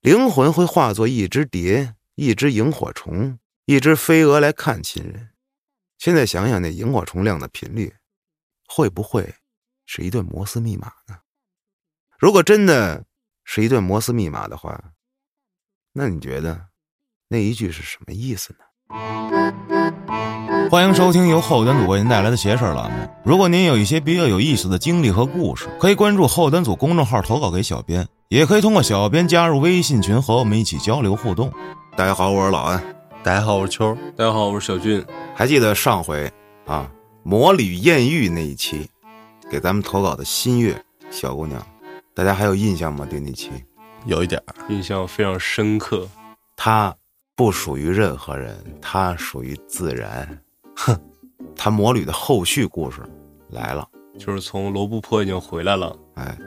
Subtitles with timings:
[0.00, 5.28] 灵魂会化作一只蝶、一只萤火虫、一只飞蛾来看亲人。
[5.98, 7.92] 现在想想，那萤火虫亮的频率，
[8.66, 9.34] 会不会
[9.84, 11.18] 是一段摩斯密码呢？
[12.18, 13.04] 如果真的
[13.44, 14.82] 是一段摩斯密码的话，
[15.92, 16.68] 那你觉得
[17.28, 18.60] 那一句是什么意思呢？
[20.70, 23.06] 欢迎收听由后端组为您带来的邪事儿栏目。
[23.22, 31.52] 如果您有一些比较有意思的经历和故事，可以关注后端组公众号投稿给小编，也可以通过小编加入微信群和我们一起交流互动。
[31.96, 32.80] 大家好，我是老安。
[33.24, 33.92] 大家好，我是秋。
[34.16, 35.04] 大家好，我是小俊。
[35.34, 36.32] 还记得上回
[36.64, 36.88] 啊，
[37.24, 38.88] 魔女艳遇那一期，
[39.50, 40.80] 给咱们投稿的新月
[41.10, 41.60] 小姑娘，
[42.14, 43.04] 大家还有印象吗？
[43.04, 43.50] 对那期
[44.04, 46.06] 有一点印象非常深刻。
[46.56, 46.94] 她
[47.34, 50.40] 不属于任何人，她属于自然。
[50.76, 50.96] 哼，
[51.56, 53.02] 她魔女的后续故事
[53.48, 55.96] 来了，就是从罗布泊已经回来了。
[56.14, 56.38] 哎，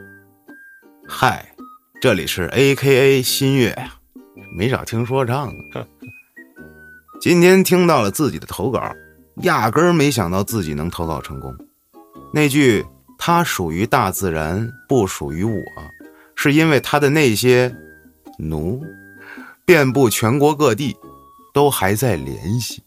[1.05, 1.52] 嗨，
[2.03, 3.93] 这里是 A K A 新月呀，
[4.53, 5.87] 没少听说唱啊。
[7.21, 8.93] 今天听到了自己的投稿，
[9.43, 11.55] 压根儿没想到自己能投稿成功。
[12.33, 12.85] 那句
[13.17, 15.63] “他属于大自然，不属于我”，
[16.35, 17.73] 是因为他的那些
[18.37, 18.83] 奴
[19.63, 20.97] 遍布全国各地，
[21.53, 22.83] 都还在联系。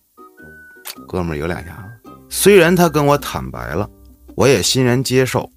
[1.08, 1.70] 哥们儿有两下
[2.04, 3.88] 子，虽然他跟我坦白了，
[4.34, 5.50] 我也欣然接受，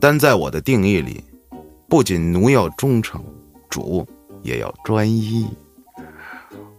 [0.00, 1.22] 但在我的定义里，
[1.88, 3.22] 不仅奴要忠诚，
[3.68, 4.06] 主
[4.42, 5.46] 也要专一。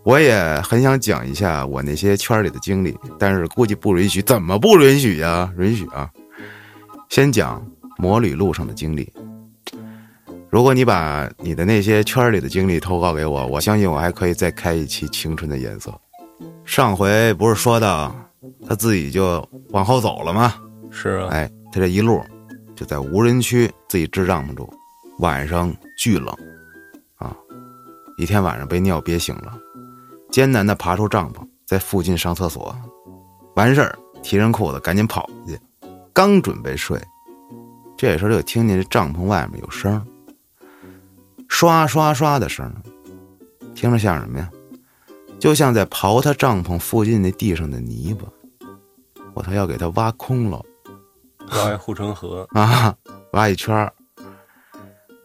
[0.04, 4.22] 我也很想讲一下我那些圈里的经历，但是估计不允许。
[4.22, 5.52] 怎么不允许呀？
[5.58, 6.10] 允许啊！
[7.10, 7.66] 先讲
[7.98, 9.12] 魔旅路上的经历。
[10.50, 15.92] 如果你把你的那些圈里的经历投稿给我，我相信我还可以再开一期《青春的颜色》。
[16.64, 18.16] 上回不是说到
[18.66, 20.54] 他自己就往后走了吗？
[20.90, 22.22] 是啊，哎，他这一路
[22.76, 24.70] 就在无人区自己支帐篷住，
[25.20, 26.36] 晚上巨冷
[27.16, 27.36] 啊！
[28.18, 29.58] 一天晚上被尿憋醒了。
[30.30, 32.76] 艰难地爬出帐篷，在附近上厕所，
[33.56, 35.60] 完事儿提上裤子赶紧跑去，
[36.14, 37.02] 刚准备睡，
[37.98, 40.06] 这时候就听见这帐篷外面有声，
[41.48, 42.72] 刷刷刷的声，
[43.74, 44.52] 听着像什么呀？
[45.40, 48.28] 就像在刨他帐篷附近那地上的泥巴，
[49.34, 50.64] 我操，要给他挖空了，
[51.52, 52.96] 挖一护城河啊，
[53.32, 53.92] 挖一圈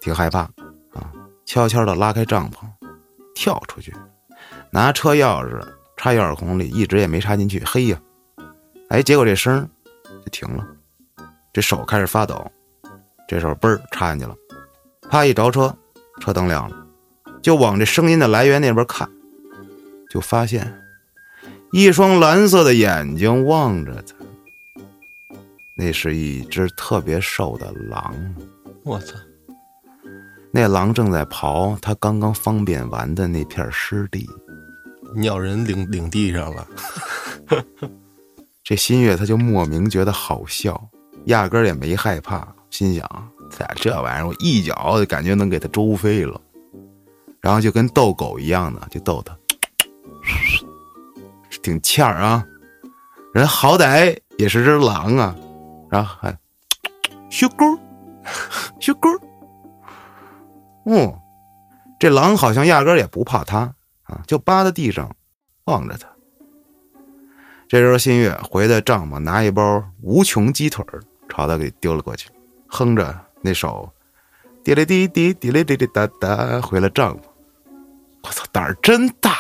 [0.02, 0.40] 挺害怕
[0.94, 1.12] 啊，
[1.46, 2.66] 悄悄的拉开帐篷，
[3.36, 3.94] 跳出去。
[4.68, 5.62] 拿车钥匙
[5.96, 7.62] 插钥匙孔里，一直也没插进去。
[7.64, 8.02] 嘿呀，
[8.88, 9.66] 哎，结果这声
[10.08, 10.66] 就停了，
[11.52, 12.44] 这手开始发抖。
[13.28, 14.36] 这时候嘣儿插进去了，
[15.08, 15.72] 啪一着车，
[16.20, 16.76] 车灯亮了，
[17.40, 19.08] 就往这声音的来源那边看，
[20.10, 20.82] 就发现
[21.70, 24.16] 一双蓝色的眼睛望着他。
[25.76, 28.12] 那是一只特别瘦的狼。
[28.82, 29.16] 我操！
[30.52, 34.28] 那狼正在刨他刚刚方便完的那片湿地。
[35.14, 36.66] 鸟人领领地上了，
[38.64, 40.88] 这新月他就莫名觉得好笑，
[41.26, 43.06] 压根儿也没害怕，心想：
[43.50, 46.40] 咋这玩意儿，我一脚就感觉能给他周飞了。
[47.40, 49.36] 然后就跟逗狗一样的，就逗他，
[51.62, 52.44] 挺欠儿啊。
[53.34, 55.34] 人好歹也是只狼啊，
[55.90, 56.34] 然后还
[57.30, 57.64] 小狗，
[58.80, 59.08] 小狗，
[60.87, 61.15] 嗯，
[61.98, 64.22] 这狼好像压根也不怕他啊。
[64.26, 65.15] 就扒在地上，
[65.65, 66.09] 望着他。
[67.69, 70.84] 这时候，新月回到帐篷，拿一包无穷鸡腿
[71.28, 72.28] 朝他给丢了过去，
[72.66, 73.91] 哼着那首
[74.62, 77.20] 滴哩滴滴滴哩滴哩哒哒，回了帐篷。
[78.25, 79.37] 我操，胆儿真大！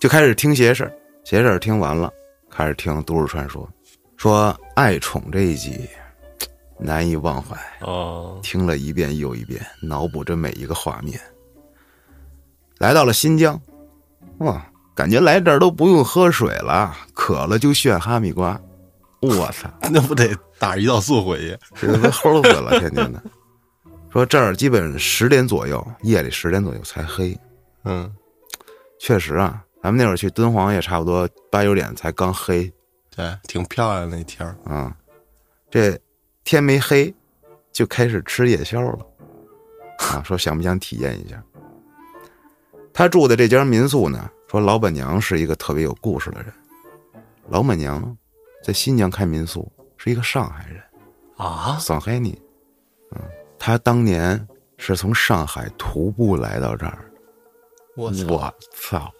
[0.00, 0.92] 就开始听邪事
[1.24, 2.12] 邪事听完了，
[2.50, 3.66] 开始听都市传说，
[4.16, 5.88] 说爱宠这一集
[6.78, 7.56] 难以忘怀。
[7.80, 11.20] 哦，听了一遍又一遍，脑补着每一个画面。
[12.78, 13.60] 来到了新疆，
[14.38, 18.60] 哇，感觉来这儿都不用喝水了，渴了就炫哈密瓜。
[19.20, 21.58] 我操， 那不得打胰岛素回去？
[21.74, 23.22] 这都齁死了， 天天的。
[24.12, 27.36] 说这儿基本十点左右，夜里十点左右才黑。
[27.84, 28.12] 嗯，
[28.98, 32.70] 确实啊，咱们那会儿去敦煌也差不多八九点才刚黑。
[33.14, 34.94] 对，挺漂亮那天儿啊。
[35.70, 35.98] 这
[36.44, 37.12] 天没黑，
[37.72, 38.98] 就开始吃夜宵了。
[39.98, 41.42] 啊，说想不想体验一下？
[42.92, 46.52] 他住的这家民宿呢，说老板娘是一个特别有故事的人。
[47.48, 48.16] 老板娘
[48.62, 50.82] 在新疆开民宿，是一个上海人
[51.36, 52.24] 啊，上海人。
[53.12, 53.20] 嗯，
[53.58, 57.10] 他当年是从上海徒步来到这儿。
[57.96, 59.10] 我我操，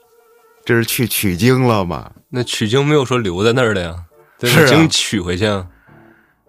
[0.64, 2.12] 这是去取经了吗？
[2.28, 4.04] 那取经没有说留在那儿的呀，
[4.42, 5.46] 是经取回去。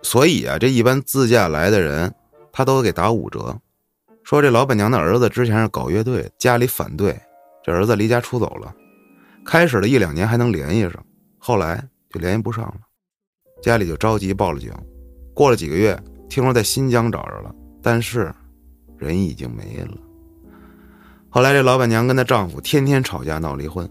[0.05, 2.13] 所以啊，这一般自驾来的人，
[2.51, 3.59] 他都给打五折。
[4.23, 7.19] 说这老板娘的儿子之前是搞乐队，家里反对，
[7.63, 8.71] 这儿子离家出走了。
[9.43, 11.03] 开始的一两年还能联系上，
[11.39, 12.77] 后来就联系不上了，
[13.63, 14.71] 家里就着急报了警。
[15.33, 15.99] 过了几个月，
[16.29, 18.31] 听说在新疆找着了，但是
[18.99, 19.97] 人已经没了。
[21.29, 23.89] 后来这老板娘跟她丈夫天天吵架闹离婚，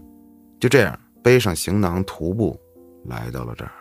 [0.61, 2.57] 就这样背上行囊徒步
[3.03, 3.71] 来到了这儿。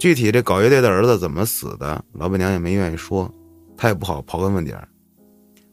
[0.00, 3.30] 具体这搞乐队的儿子怎么死的，老板娘也没愿意说，
[3.76, 4.88] 她也不好刨根问底儿。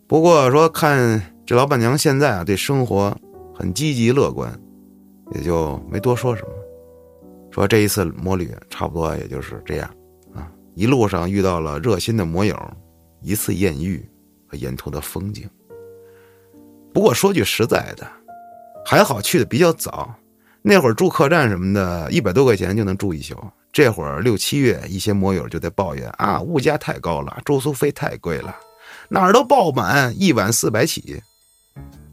[0.05, 3.17] 不过说看这老板娘现在啊，对生活
[3.55, 4.53] 很积极乐观，
[5.33, 6.49] 也就没多说什么。
[7.51, 9.89] 说这一次摩旅差不多也就是这样
[10.35, 12.53] 啊，一路上遇到了热心的摩友，
[13.21, 14.05] 一次艳遇
[14.45, 15.49] 和沿途的风景。
[16.93, 18.05] 不过说句实在的，
[18.85, 20.13] 还好去的比较早，
[20.61, 23.33] 那会儿住客栈什么的，一百多块钱就能住一宿。
[23.71, 28.55] 这会儿六七月，一些摩友就在抱怨啊，物价太高了，住宿费太贵了，
[29.09, 31.21] 哪儿都爆满，一晚四百起。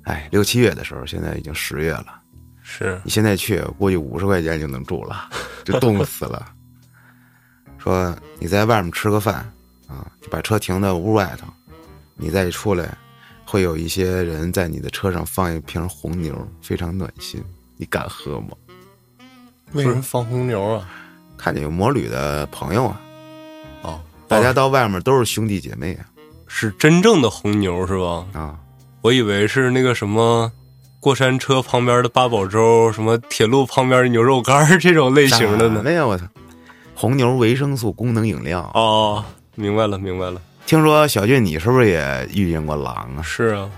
[0.02, 2.20] 哎，六七月的时候，现在已经十月了，
[2.62, 5.30] 是你现在去，估计五十块钱就能住了，
[5.64, 6.46] 就冻死了。
[7.78, 9.36] 说你在外面吃个饭
[9.86, 11.46] 啊，就把车停在屋外头，
[12.16, 12.94] 你再一出来，
[13.46, 17.42] 会有一些人在你的车上放一瓶红牛，非常暖心。
[17.76, 18.50] 你敢喝吗？
[19.72, 20.88] 为什么放红牛啊？
[21.44, 22.96] 看见有摩旅的朋友啊，
[23.82, 26.06] 哦，大家到外面都是兄弟姐妹啊
[26.46, 28.24] 是真正的红牛是吧？
[28.32, 28.56] 啊！
[29.02, 30.50] 我以为是那个什么
[31.00, 35.82] 过山车旁边的八宝粥，什么铁路旁边的牛肉干这种类型的呢。
[35.84, 36.24] 哎呀我操，
[36.94, 38.62] 红牛维生素功能饮料。
[38.72, 39.22] 哦，
[39.54, 43.20] 明白了，明白了，听说小俊你是不是也遇见过狼啊？
[43.22, 43.68] 是啊。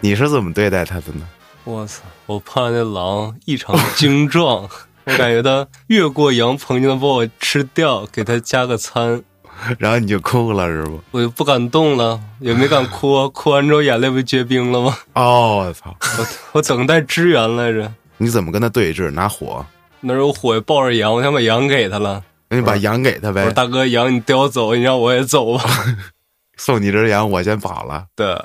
[0.00, 1.24] 你是怎么对待他的呢？
[1.62, 2.02] 我操！
[2.26, 4.68] 我怕那狼异常精壮，
[5.04, 9.22] 我感觉到越过羊棚就能把我吃掉，给他加个餐，
[9.78, 11.00] 然后你就哭了是不？
[11.10, 14.96] 我就不敢动了，也没敢哭，哭完之后眼泪不结冰了吗？
[15.14, 15.96] 哦，我操！
[16.18, 19.10] 我我等待支援来着，你怎么跟他对峙？
[19.10, 19.64] 拿火？
[20.00, 22.22] 那有火抱着羊，我想把羊给他了。
[22.48, 23.42] 那你把羊给他呗。
[23.42, 25.64] 我说大哥，羊你叼走，你让我也走吧。
[26.58, 28.06] 送你只羊，我先跑了。
[28.14, 28.36] 对，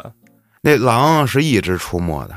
[0.61, 2.35] 那狼是一直出没的，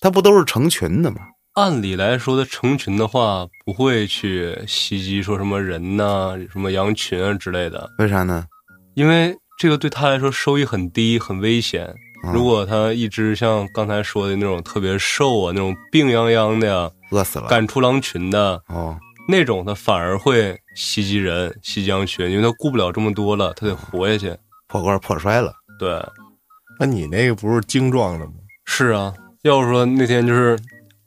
[0.00, 1.18] 它不都是成群的吗？
[1.54, 8.46] 按理来说，它成群的话不会去袭击说什么人呐、什么羊群啊之类的，为啥呢？
[8.94, 11.86] 因为这个对他来说收益很低，很危险。
[12.24, 17.48] 啊如果它一只像刚才说的那种特别瘦啊，那种病殃殃的呀，饿死了。
[17.48, 18.96] 赶出狼群的哦，
[19.28, 24.34] 那种，它反而会袭击人、袭击羊群，因为它顾不了这么多了，它得活下去。
[24.68, 25.52] 破罐破摔了。
[25.78, 26.00] 对，
[26.78, 28.32] 那你那个不是精壮的吗？
[28.64, 29.12] 是啊。
[29.42, 30.56] 要是说那天就是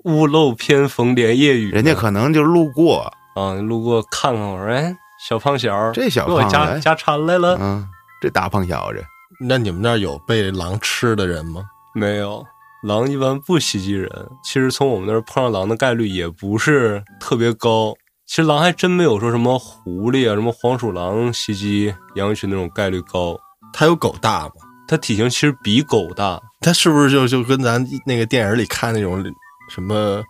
[0.05, 4.95] 屋漏偏逢连夜雨，人家可能就路过，啊路过看看我说，哎，
[5.27, 7.57] 小胖小儿，这小给我胖子，加加餐来了。
[7.59, 7.87] 嗯，
[8.21, 9.03] 这大胖小子，
[9.39, 11.63] 那你们那儿有被狼吃的人吗？
[11.95, 12.45] 没有，
[12.83, 14.09] 狼一般不袭击人。
[14.43, 17.95] 其实从我们那儿碰上狼的概率也不是特别高。
[18.27, 23.35] 其实狼还真没有说什么狐狸啊、什么黄鼠狼袭击羊群那种概率高。
[23.73, 24.53] 它有狗大吗？
[24.87, 29.23] 它体型其实比狗大，它是不是就就跟咱那个电影里看那种
[29.69, 30.23] 什么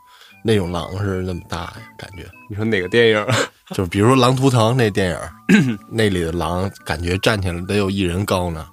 [0.43, 1.73] 那种狼似的那么大呀？
[1.97, 3.25] 感觉你说哪个电影？
[3.73, 8.67] 就是比如说《狼图腾》那电影， 那里的狼感觉站起来得有一人高呢。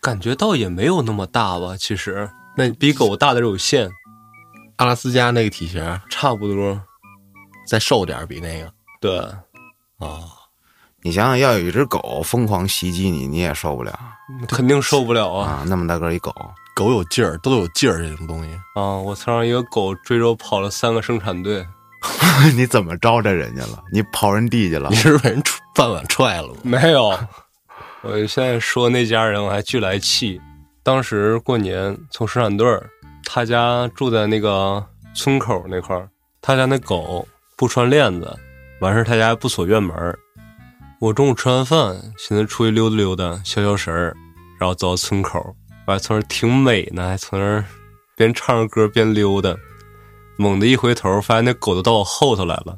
[0.00, 1.76] 感觉倒也没有那么大吧。
[1.76, 3.90] 其实那比狗大的有限，
[4.76, 6.80] 阿拉斯加那个体型差不多。
[7.68, 9.10] 再瘦点儿，比那个对，
[9.98, 10.24] 哦，
[11.02, 13.96] 你想想，要有一只狗疯狂袭击你，你也受不了
[14.48, 15.50] 肯定受不了啊！
[15.50, 15.64] 啊！
[15.68, 16.34] 那么大个一狗，
[16.74, 18.52] 狗有劲儿，都有劲儿这种东西。
[18.74, 18.96] 啊！
[18.96, 21.66] 我曾让一个狗追着我跑了三个生产队，
[22.56, 23.82] 你怎么招着人家了？
[23.92, 24.96] 你跑人地去了你？
[24.96, 26.54] 是被人踹饭碗踹了吗？
[26.62, 27.18] 没有。
[28.02, 30.40] 我现在说那家人，我还巨来气。
[30.82, 32.88] 当时过年从生产队儿，
[33.24, 34.82] 他家住在那个
[35.14, 36.08] 村口那块儿，
[36.40, 38.34] 他家那狗不穿链子，
[38.80, 40.18] 完事儿他家还不锁院门儿。
[40.98, 44.16] 我中午吃完饭，寻思出去溜达溜达，消消食儿，
[44.58, 45.54] 然后走到村口，
[45.90, 47.64] 我还从那儿挺美呢，还从那儿
[48.16, 49.52] 边唱着歌边溜达。
[50.36, 52.76] 猛地一回头，发现那狗都到我后头来了。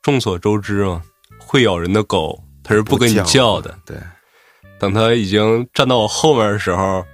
[0.00, 1.02] 众所周知嘛，
[1.38, 3.78] 会咬人的狗它是不跟你叫的。
[3.84, 3.94] 对，
[4.78, 7.04] 等它已经站到我后面的时候，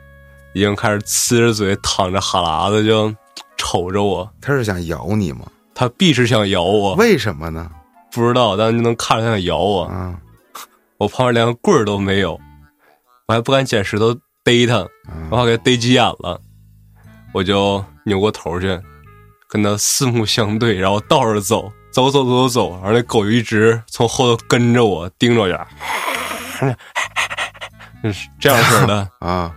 [0.55, 3.13] 已经开始呲着嘴、淌着哈喇子，就
[3.57, 4.33] 瞅着我。
[4.41, 5.41] 它是想咬你吗？
[5.75, 7.69] 它必是想咬我，为什么呢？
[8.13, 9.83] 不知道，但是就能看着它想咬我。
[9.87, 10.17] 啊
[10.99, 12.41] 我旁边连个棍儿都没有，
[13.27, 14.89] 我还不敢捡石头逮它，啊
[15.29, 16.41] 我怕给它逮急眼了。
[17.35, 18.81] 我就扭过头去，
[19.49, 25.67] 跟他四目相对，然后倒着走，走走走走走，然后那狗就一直从后头跟着我，盯着我呀，
[28.05, 29.11] 就 是这样式的。
[29.19, 29.53] 啊！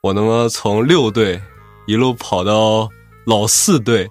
[0.00, 1.42] 我他妈从六队
[1.86, 2.88] 一路跑到
[3.26, 4.08] 老四队，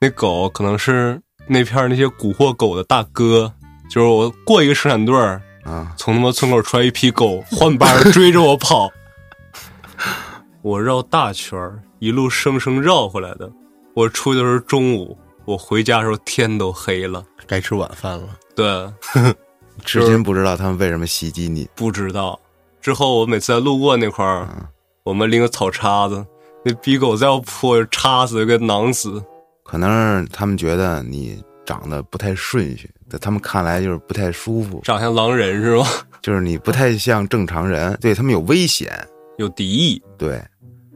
[0.00, 3.50] 那狗可能是那片那些蛊惑狗的大哥，
[3.88, 8.90] 就是我过一个生产队儿，啊，从他妈村口出来一批狗，换班追着我跑，
[10.62, 13.50] 我绕大圈儿，一路生生绕回来的。
[13.94, 17.24] 我出去的时候中午，我回家的时候天都黑了。
[17.46, 18.28] 该吃晚饭了。
[18.54, 18.64] 对，
[19.84, 21.68] 至今不知道他们为什么袭击你。
[21.74, 22.38] 不知道。
[22.80, 24.48] 之后我每次在路过那块儿，
[25.02, 26.24] 我们拎个草叉子，
[26.64, 29.22] 那逼狗再要扑我就插死，给囊死。
[29.64, 29.90] 可能
[30.22, 35.86] 是他们觉得你长得不太顺序，在他们看来就是不太舒服，长像狼人是吧？
[36.20, 38.92] 就是你不太像正常人，对他们有危险。
[39.40, 40.02] 有敌意。
[40.18, 40.42] 对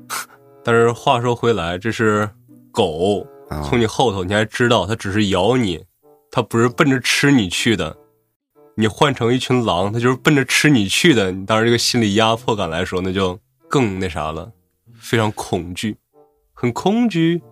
[0.63, 2.29] 但是话说回来，这是
[2.71, 5.85] 狗啊，从你后头，你还知道它只是咬你，
[6.31, 7.97] 它不是奔着吃你去的。
[8.77, 11.31] 你换成一群狼，它就是奔着吃你去的。
[11.31, 14.51] 你当时这个心理压迫感来说，那就更那啥了，
[14.99, 15.97] 非常恐惧，
[16.53, 17.43] 很恐惧。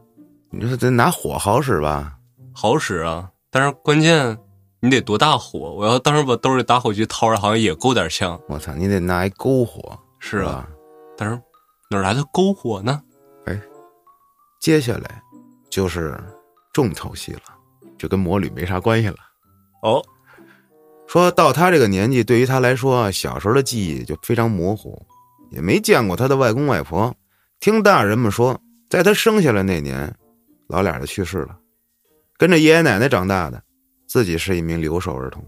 [0.50, 2.14] 你说得拿火好使吧？
[2.52, 4.37] 好使啊，但是关键
[4.80, 5.72] 你得多大火？
[5.75, 8.40] 我要当时把兜里打火机掏出来，好像也够点呛。
[8.49, 10.68] 我操，你得拿一篝火，是啊，
[11.30, 11.40] 吧？
[11.90, 13.02] 但是哪来的篝火呢？
[13.46, 13.60] 哎
[14.60, 15.22] 接下来
[15.68, 16.18] 就是
[16.72, 17.42] 重头戏了，
[17.98, 19.16] 就跟魔女没啥关系了。
[19.82, 20.02] 哦，
[21.06, 25.04] 说到他这个年纪，对于他来说，小时候的记忆就非常模糊，
[25.50, 27.14] 也没见过他的外公外婆。
[27.58, 30.14] 听大人们说，在他生下来那年，
[30.68, 31.58] 老俩就去世了，
[32.38, 33.60] 跟着爷爷奶奶长大的，
[34.06, 35.44] 自己是一名留守儿童。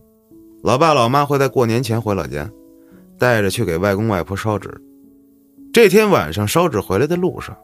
[0.63, 2.51] 老爸老妈会在过年前回老家，
[3.19, 4.69] 带着去给外公外婆烧纸。
[5.75, 7.59] 这天晚上烧纸回来的路上，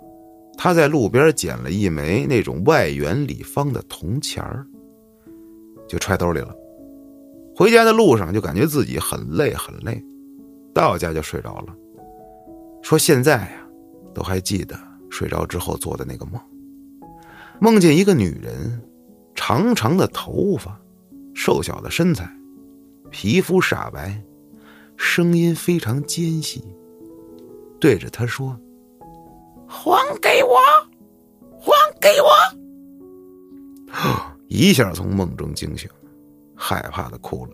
[0.59, 4.67] 他在路边捡了一枚那种外圆里方的铜钱儿，
[5.89, 6.53] 就揣兜里了。
[7.55, 10.05] 回家的路上就感觉自己很累很累，
[10.75, 11.73] 到家就睡着了。
[12.83, 13.65] 说现在呀，
[14.13, 14.77] 都还记得
[15.09, 16.43] 睡着之后做的那个梦，
[17.61, 18.83] 梦见一个女人，
[19.37, 20.77] 长长的头发，
[21.33, 22.29] 瘦小的身材，
[23.09, 24.21] 皮肤煞白，
[24.97, 26.65] 声音非常尖细，
[27.81, 28.57] 对着他说
[29.67, 30.57] ：“还给我，
[31.59, 32.29] 还给我！”
[34.49, 35.89] 一下从梦中惊醒。
[36.63, 37.53] 害怕的哭了。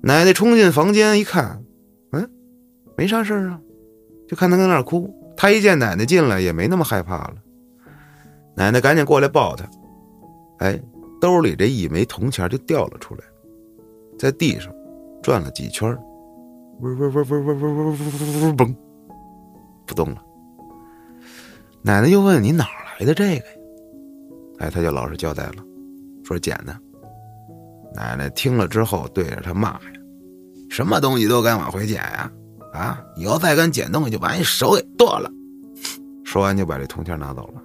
[0.00, 1.62] 奶奶冲进房间一看，
[2.10, 2.28] 嗯，
[2.96, 3.60] 没啥事儿啊，
[4.26, 5.08] 就看他跟那儿哭。
[5.36, 7.36] 他一见奶奶进来，也没那么害怕了。
[8.56, 9.64] 奶奶赶紧过来抱他，
[10.58, 10.76] 哎，
[11.20, 13.20] 兜里这一枚铜钱就掉了出来，
[14.18, 14.74] 在地上
[15.22, 15.96] 转了几圈，
[16.80, 18.74] 嗡嗡嗡嗡嗡嗡嗡嗡嗡嘣，
[19.86, 20.22] 不动了。
[21.82, 22.66] 奶奶又问：“你哪
[22.98, 23.52] 来的这个呀？”
[24.60, 25.56] 哎，他就老实交代了，
[26.24, 26.74] 说捡的。
[27.94, 29.80] 奶奶听了之后，对着他骂呀
[30.70, 32.30] ：“什么东西都敢往回捡呀！
[32.72, 35.30] 啊，以后再敢捡东西，就把你手给剁了！”
[36.24, 37.62] 说完就把这铜钱拿走了，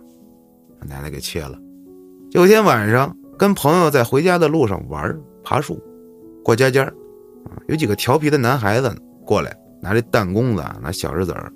[0.79, 1.57] 把奶奶给切了。
[2.31, 5.81] 有天晚上，跟朋友在回家的路上玩爬树，
[6.43, 6.83] 过家家，
[7.45, 8.93] 啊，有几个调皮的男孩子
[9.25, 11.51] 过来，拿这弹弓子，拿小石子儿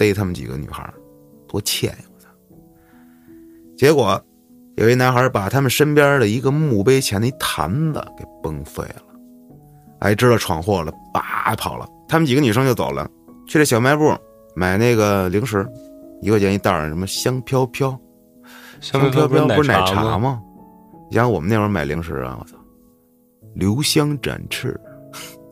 [0.00, 0.90] 逮他们几个女孩，
[1.46, 2.04] 多欠呀！
[2.14, 2.28] 我操！
[3.76, 4.18] 结果。
[4.76, 9.02] 有一男孩把他们身边的一个墓碑前的一坛子给崩碎了，
[9.98, 11.86] 哎，知道闯祸了，叭跑了。
[12.08, 13.06] 他们几个女生就走了，
[13.46, 14.16] 去这小卖部
[14.56, 15.68] 买那个零食，
[16.22, 17.90] 一块钱一袋儿什么香飘飘，
[18.80, 20.18] 香飘飘不是奶茶茶？
[20.18, 20.40] 吗？
[21.10, 22.56] 你想我们那会儿买零食啊，我操，
[23.54, 24.80] 留香展翅，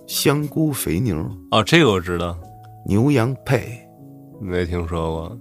[0.07, 1.19] 香菇肥牛，
[1.51, 2.35] 哦，这个我知道，
[2.87, 3.87] 牛羊配，
[4.41, 5.39] 没听说过。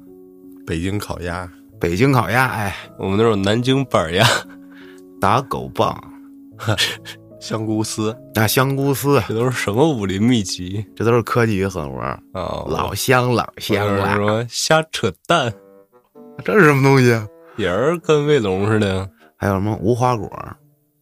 [0.65, 1.49] 北京烤鸭，
[1.79, 4.25] 北京烤鸭，哎，我们那种南京板鸭，
[5.21, 5.97] 打狗棒，
[7.39, 12.19] 香菇丝，那香菇丝，这都是什么武林秘籍这都是科技与狠活，啊？
[12.33, 14.15] 老香老香了是。
[14.17, 15.53] 说瞎扯淡，
[16.43, 17.25] 这是什么东西啊？
[17.55, 20.27] 也是跟卫龙似的还有什么无花果？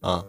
[0.00, 0.22] 啊，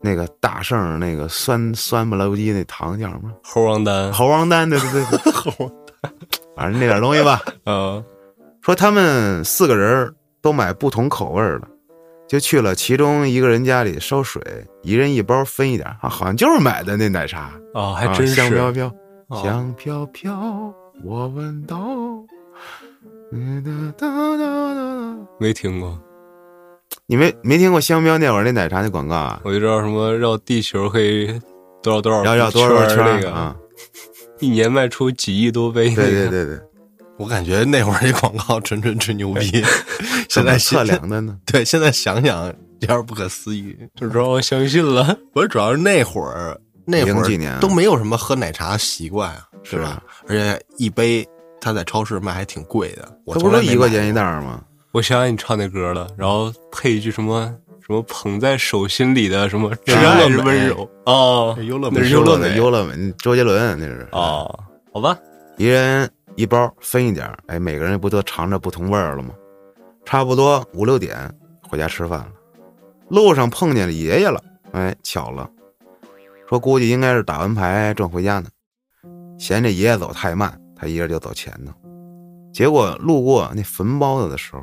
[0.00, 3.32] 那个大圣那个酸酸不拉叽那糖叫什么？
[3.42, 5.70] 猴王丹猴王丹，对对对对，猴
[6.56, 7.40] 反正那点东西吧。
[7.66, 8.04] 嗯，
[8.60, 11.62] 说他们四个人都买不同口味的，
[12.28, 14.42] 就去了其中一个人家里烧水，
[14.82, 18.86] 一人一包分一点啊，好像就是买的那奶茶，哦，还啊真是香飘飘，
[19.28, 21.78] 哦香飘飘，我闻到。
[23.32, 23.64] 嗯
[23.98, 25.98] 哒哒哒哒没听过，
[27.06, 29.40] 你没没听过香飘那会儿那奶茶那广告啊？
[29.44, 31.26] 我就知道什么绕地球可以
[31.82, 33.56] 多少多少绕绕多少圈圈那个，儿啊？
[34.40, 36.10] 一年卖出几亿多杯、那对个。
[36.10, 36.60] 对对对，
[37.18, 39.62] 我感觉那会儿这广告纯纯吹牛逼，
[40.28, 41.38] 现在测量的呢？
[41.46, 42.46] 对现在想想
[42.80, 43.76] 有点不可思议。
[43.94, 45.16] 就让我相信了。
[45.32, 50.02] 不是，主要是那会儿那会零几年儿都没有什么喝奶茶习惯啊，是吧？
[50.28, 51.26] 而且一杯
[51.60, 54.62] 他在超市卖还挺贵的，我不是一块钱一袋吗？
[54.92, 57.52] 我想想你唱那歌了，然后配一句什么
[57.86, 64.58] 什么捧在手心里的什么真爱是温柔哦，优乐美那是优乐美优乐美，周杰伦那是哦，
[64.90, 65.18] 好吧，
[65.58, 69.34] 一人一包分一点儿，哎，每个人不都尝着不同味儿了吗？
[70.06, 71.30] 差不多五六点
[71.68, 72.28] 回家吃饭了，
[73.10, 75.46] 路上碰见了爷爷了，哎，巧了，
[76.48, 78.48] 说估计应该是打完牌正回家呢，
[79.38, 81.72] 嫌这爷爷走太慢，他一人就走前头。
[82.50, 84.62] 结果路过那坟包子的时候，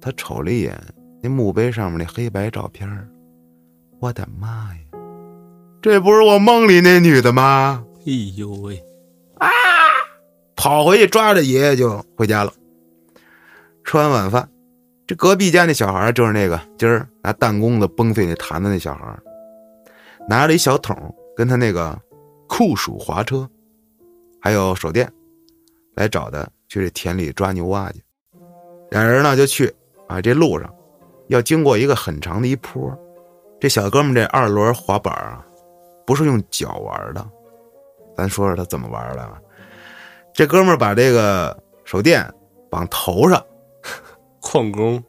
[0.00, 0.76] 他瞅了一眼
[1.22, 3.08] 那墓碑上面那黑白照片儿
[4.00, 4.80] 我的妈呀，
[5.82, 7.84] 这不是我梦里那女的吗？
[8.06, 8.82] 哎呦喂，
[9.34, 9.46] 啊
[10.56, 12.52] 跑回去抓着爷爷就回家了。
[13.84, 14.48] 吃完晚饭，
[15.06, 19.22] 这隔壁家那小孩儿就是那个今儿拿弹弓子崩碎那坛子那小孩儿，
[20.28, 20.96] 拿着一小桶
[21.36, 21.98] 跟他那个
[22.48, 23.48] 酷暑滑车，
[24.40, 25.10] 还有手电，
[25.94, 28.02] 来找他去这田里抓牛蛙去。
[28.90, 29.74] 俩人呢就去
[30.08, 30.72] 啊，这路上
[31.30, 32.92] 要经过一个很长的一坡，
[33.60, 35.46] 这小哥们这二轮滑板啊，
[36.04, 37.24] 不是用脚玩的，
[38.16, 39.38] 咱说说他怎么玩的啊。
[40.34, 42.28] 这哥们儿把这个手电
[42.68, 43.40] 绑头上，
[44.42, 45.00] 矿工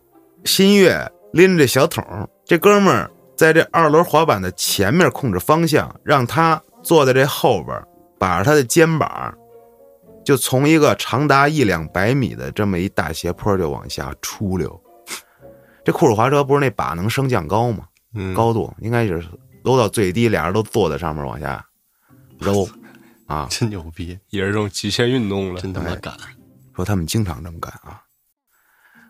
[0.46, 2.06] 新月拎着小桶，
[2.46, 7.84] 这哥们儿在这二轮滑板的前面控制方向，让他坐在这后边，
[8.20, 9.34] 把着他的肩膀，
[10.24, 14.80] 就从一个长达一两百米的这么一大斜坡就往下出溜。
[15.84, 17.88] 这酷暑滑车不是那把能升降高吗？
[18.14, 19.28] 嗯，高度应该就是
[19.64, 21.66] 搂到最低，俩人都坐在上面往下
[22.40, 22.68] 搂
[23.26, 23.48] 啊。
[23.50, 26.16] 真牛逼，也是这种极限运动了，真他妈敢！
[26.76, 28.02] 说他们经常这么干啊，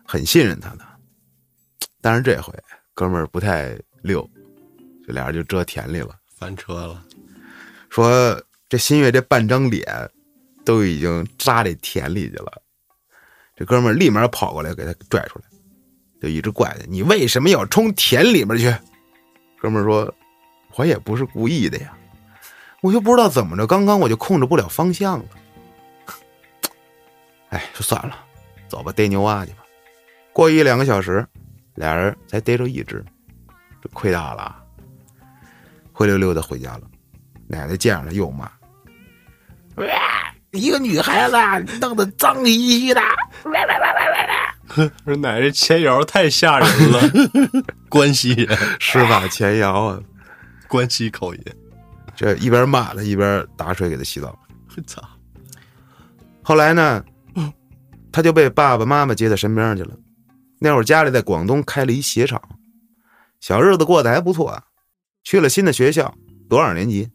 [0.04, 0.84] 很信任他的。
[2.00, 2.52] 但是这回
[2.94, 4.28] 哥们儿不太溜，
[5.06, 6.16] 这俩人就折田里了。
[6.36, 7.04] 翻车了，
[7.88, 9.86] 说这新月这半张脸
[10.64, 12.62] 都已经扎这田里去了，
[13.54, 15.44] 这哥们儿立马跑过来给他拽出来，
[16.22, 18.72] 就一直怪他：“你为什么要冲田里面去？”
[19.60, 20.14] 哥们说
[20.76, 21.92] ：“我也不是故意的呀，
[22.80, 25.24] 我就不知道怎么着，刚刚我就控制不了方向了。”
[27.50, 28.16] 哎，就算了，
[28.68, 29.64] 走吧，逮牛蛙去吧。
[30.32, 31.26] 过一两个小时，
[31.74, 33.04] 俩人才逮着一只，
[33.82, 34.56] 这亏大了，
[35.92, 36.82] 灰溜溜的回家了。
[37.48, 38.48] 奶奶见着他又骂
[39.74, 39.84] ：“哇，
[40.52, 41.36] 一个女孩子
[41.80, 43.00] 弄得脏兮兮的。
[45.04, 47.00] 说奶这前摇太吓人了，
[47.88, 50.00] 关西人，”施法前摇啊！
[50.68, 51.42] 关西口音，
[52.16, 54.38] 这一边骂他，一边打水给他洗澡。
[54.76, 55.02] 我 操！
[56.42, 57.04] 后来呢，
[58.10, 59.94] 他就被爸爸妈妈接到身边去了。
[60.58, 62.40] 那会儿家里在广东开了一鞋厂，
[63.40, 64.64] 小日子过得还不错啊。
[65.24, 66.14] 去了新的学校，
[66.48, 67.10] 多少年级？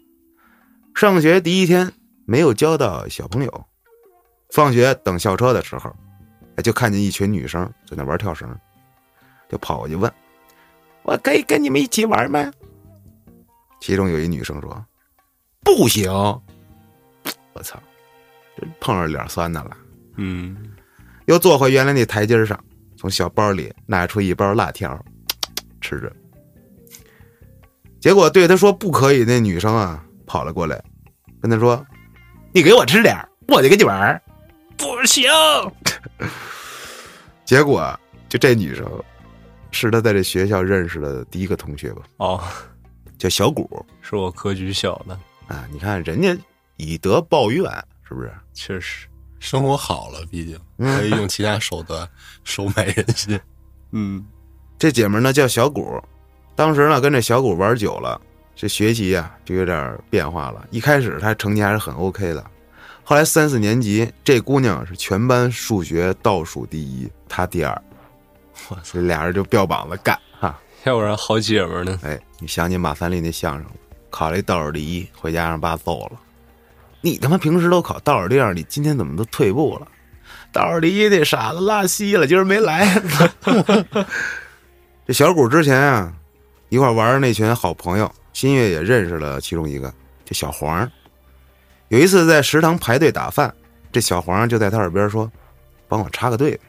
[0.93, 1.91] 上学第一天
[2.25, 3.65] 没有交到小朋友，
[4.49, 5.95] 放学等校车的时候，
[6.57, 8.53] 哎，就看见一群女生在那玩跳绳，
[9.47, 10.11] 就跑过去问
[11.03, 12.51] ：“我可以跟你们一起玩吗？”
[13.79, 14.85] 其中有一女生说
[15.63, 16.11] ：“不行。”
[17.53, 17.81] 我操！
[18.55, 19.77] 这碰上脸酸的了。
[20.15, 20.57] 嗯，
[21.25, 22.59] 又坐回原来那台阶上，
[22.97, 24.99] 从小包里拿出一包辣条，
[25.79, 26.11] 吃着。
[27.99, 30.83] 结果对他说不可以，那女生啊跑了过来，
[31.39, 31.85] 跟他说
[32.51, 33.15] ：“你给我吃点
[33.47, 34.21] 我就跟你玩儿。
[34.77, 35.29] 不行，”
[37.45, 38.85] 结果就这女生
[39.71, 42.41] 是他在这学校认识的第一个同学吧，哦，
[43.17, 45.67] 叫小谷是我格局小的，啊。
[45.71, 46.37] 你看人家
[46.77, 47.63] 以德报怨，
[48.07, 48.31] 是不是？
[48.53, 49.07] 确实，
[49.39, 52.07] 生活好了，毕竟嗯可以用其他手段
[52.43, 53.39] 收买人心。
[53.91, 54.25] 嗯，
[54.77, 56.01] 这姐们儿呢叫小谷，
[56.55, 58.19] 当时呢跟这小谷玩久了，
[58.55, 60.67] 这学习呀、就有点变化了。
[60.71, 62.45] 一开始她成绩还是很 OK 的，
[63.09, 67.81] 后来三四年级，这姑娘是全班数学倒数第一，她第二，
[68.67, 68.81] 我操！
[68.91, 70.59] 这俩人就标榜着干哈。
[70.83, 73.71] 要不然好姐们儿呢，哎，你想起马三立那相声了，
[74.09, 76.19] 考了一倒数第一，回家让爸揍了。
[76.99, 79.87] 你他妈平时都考倒数第二，你今天怎么都退步了？
[80.51, 83.01] 倒数第一那傻子拉稀了，今儿没来。
[85.07, 86.11] 这小谷之前啊，
[86.67, 89.93] 一块玩的那群好朋友，新月也认识了其中一个，
[90.25, 90.91] 这小黄。
[91.89, 93.53] 有一次在食堂排队打饭，
[93.91, 95.31] 这小黄就在他耳边说
[95.87, 96.59] ：“帮我插个队。”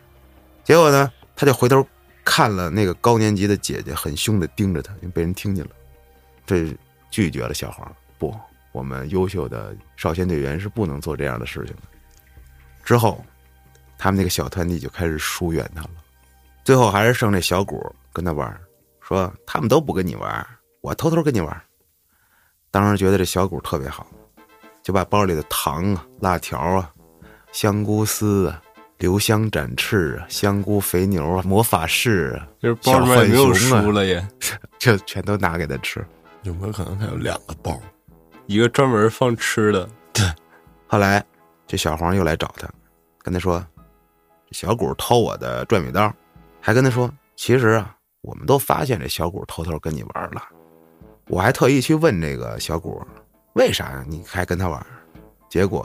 [0.64, 1.84] 结果呢，他就回头
[2.24, 5.70] 看了那个高年级的姐姐，很凶的盯着他，因为被人听见了，
[6.46, 6.76] 这
[7.10, 7.90] 拒绝了小黄。
[8.18, 8.34] 不，
[8.70, 11.82] 我们优秀的少先队员是不能做这样的事情的。
[12.84, 13.24] 之后，
[13.96, 15.90] 他们那个小团体就开始疏远他了。
[16.64, 18.60] 最后还是剩这小谷跟他玩，
[19.00, 20.46] 说他们都不跟你玩，
[20.80, 21.62] 我偷偷跟你玩。
[22.70, 24.06] 当时觉得这小谷特别好，
[24.88, 26.90] 就把包里的糖啊、辣条啊，
[27.52, 28.62] 香菇丝啊，
[28.96, 34.26] 留香展翅啊，香菇肥牛啊，魔法士啊，就是包里面也没有书了也，
[34.80, 36.02] 就全都拿给他吃。
[36.42, 37.78] 有没有可能他有两个包？
[38.46, 40.24] 一个专门放吃的，对
[40.86, 41.22] 后来
[41.66, 42.66] 这小黄又来找他，
[43.18, 43.62] 跟他说
[44.52, 46.10] ：“小谷偷我的转笔刀，
[46.62, 50.42] 还跟他说，其实啊，我们都发现这小谷偷偷跟你玩了。
[51.26, 53.06] 我还特意去问这个小谷，
[53.58, 54.86] 为啥呀你还跟他玩？
[55.50, 55.84] 结果，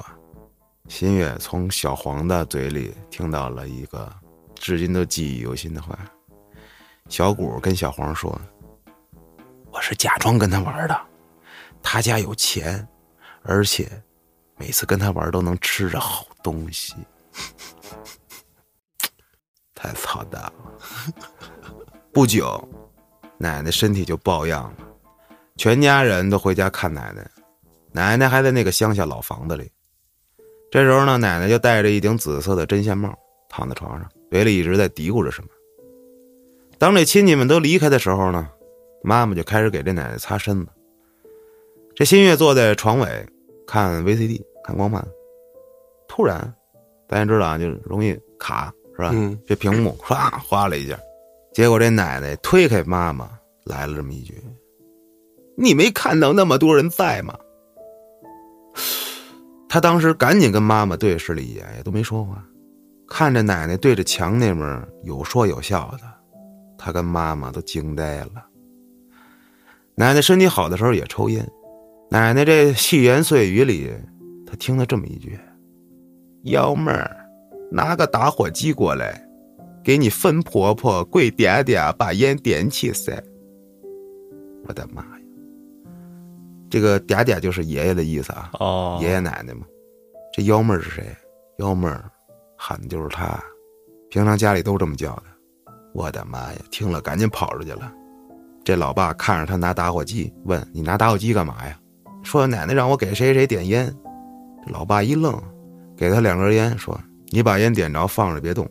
[0.89, 4.13] 新月从小黄的嘴里听到了一个
[4.53, 5.97] 至今都记忆犹新的话。
[7.09, 8.39] 小谷跟小黄说
[9.73, 10.95] ：“我是假装跟他玩的，
[11.81, 12.87] 他家有钱，
[13.41, 13.91] 而且。”
[14.55, 16.93] 每次跟他玩都能吃着好东西，
[19.73, 20.53] 太操蛋了。
[22.13, 22.69] 不久，
[23.39, 24.77] 奶奶身体就抱恙了，
[25.57, 27.27] 全家人都回家看奶奶。
[27.93, 29.71] 奶奶还在那个乡下老房子里。
[30.71, 33.13] 这时候呢，奶奶就戴着一顶紫色的针线帽，
[33.47, 35.47] 躺在床上，嘴里一直在嘀咕着什么。
[36.77, 38.49] 当这亲戚们都离开的时候呢，
[39.03, 40.71] 妈妈就开始给这奶奶擦身子。
[41.95, 43.25] 这新月坐在床尾。
[43.65, 45.01] 看 VCD，看光盘，
[46.05, 46.53] 突然，
[47.07, 49.09] 大家知道啊，就容易卡，是吧？
[49.13, 50.99] 嗯，这屏幕唰哗了一下，
[51.53, 53.31] 结果这奶奶推开妈妈，
[53.63, 54.35] 来了这么一句
[55.55, 57.33] ：“你没看到那么多人在吗？”
[59.69, 62.43] 他当时赶紧跟妈妈对视了一眼，也都没说话，
[63.07, 65.99] 看着奶奶对着墙那边有说有笑的，
[66.77, 68.45] 他跟妈妈都惊呆了。
[69.95, 71.47] 奶奶身体好的时候也抽烟。
[72.09, 73.91] 奶奶这细言碎语里，
[74.45, 75.39] 她听了这么一句
[76.45, 77.09] ：“幺妹儿，
[77.71, 79.27] 拿个打火机过来，
[79.83, 83.23] 给你分婆婆、跪点点把烟点起噻。”
[84.67, 85.03] 我的妈！
[86.73, 89.63] 这个“嗲嗲”就是爷爷的意思啊，哦，爷爷奶奶嘛。
[90.33, 91.05] 这幺妹儿是谁？
[91.59, 92.03] 幺妹儿
[92.57, 93.39] 喊的就是她，
[94.09, 95.23] 平常家里都这么叫的。
[95.93, 96.59] 我的妈呀！
[96.71, 97.93] 听了赶紧跑出去了。
[98.63, 101.79] 这老爸看着他拿打火机，问：“你拿打火机干嘛呀？”
[102.23, 103.95] 说奶奶让我给谁谁点烟，
[104.65, 105.39] 这老爸一愣，
[105.95, 108.67] 给他两根烟，说：“你把烟点着，放着别动。”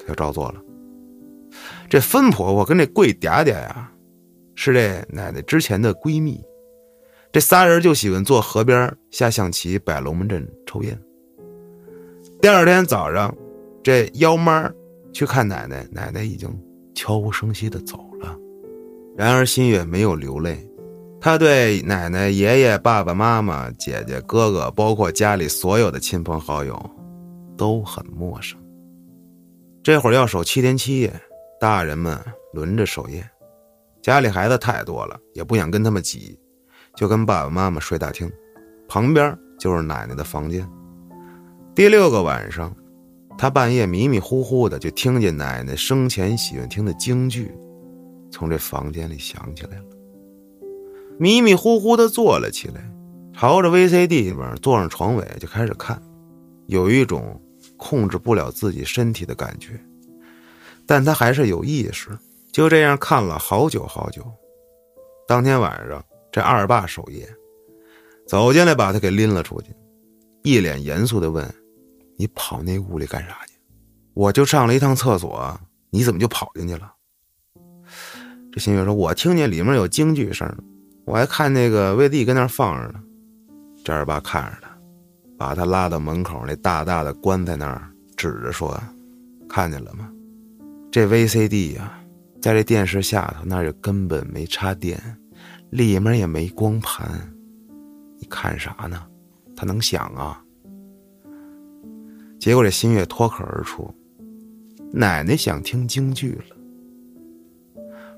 [0.00, 0.60] 他就照做了。
[1.88, 3.90] 这分婆婆跟这贵嗲嗲呀，
[4.54, 6.44] 是这奶奶之前的闺蜜，
[7.36, 10.98] 这仨人就喜欢坐河边下象棋、摆龙门阵、抽烟。
[12.40, 13.36] 第二天早上，
[13.84, 14.72] 这幺妈
[15.12, 16.48] 去看奶奶，奶奶已经
[16.94, 18.34] 悄无声息的走了。
[19.18, 20.66] 然而新月没有流泪。
[21.20, 26.90] 他对奶奶、爷爷、爸爸妈妈、姐姐、哥哥，包括家里所有的亲朋好友，
[27.54, 28.58] 都很陌生。
[29.82, 31.12] 这会儿要守七天七夜，
[31.60, 32.18] 大人们
[32.54, 33.22] 轮着守夜，
[34.00, 36.38] 家里孩子太多了，也不想跟他们挤，
[36.96, 38.30] 就跟爸爸妈妈睡大厅，
[38.88, 40.66] 旁边就是奶奶的房间。
[41.74, 42.74] 第六个晚上，
[43.36, 47.54] 他半夜迷迷糊糊的就听见奶奶生前喜欢听的京剧，
[48.30, 49.84] 从这房间里响起来了。
[51.18, 52.90] 迷迷糊糊的坐了起来，
[53.34, 56.00] 朝着 VCD 里边坐上床尾就开始看，
[56.66, 57.38] 有一种
[57.76, 59.78] 控制不了自己身体的感觉，
[60.86, 62.10] 但他还是有意识，
[62.52, 64.22] 就这样看了好久好久。
[65.28, 66.02] 当天晚上，
[66.36, 67.26] 这二爸守夜，
[68.26, 69.74] 走进来把他给拎了出去，
[70.42, 71.50] 一脸严肃的问
[72.18, 73.54] ：“你跑那屋里干啥去？
[74.12, 76.92] 我就上了一趟厕所，你怎么就跑进去了？”
[78.52, 80.46] 这新月说：“我听见里面有京剧声。”
[81.06, 83.00] 我还看那个 VD 跟那放着呢，
[83.82, 84.68] 这二爸看着他，
[85.38, 88.78] 把他拉到门口那大大的棺材那儿，指着说
[89.48, 90.12] ：“看见了吗？
[90.92, 91.98] 这 VCD 呀，
[92.42, 95.02] 在这电视下头那儿根本没插电，
[95.70, 97.06] 里面也没光盘，
[98.18, 99.06] 你看啥呢？
[99.54, 100.42] 他能响啊？”
[102.38, 103.92] 结果这新月脱口而出
[104.92, 106.56] ：“奶奶想听京剧了。”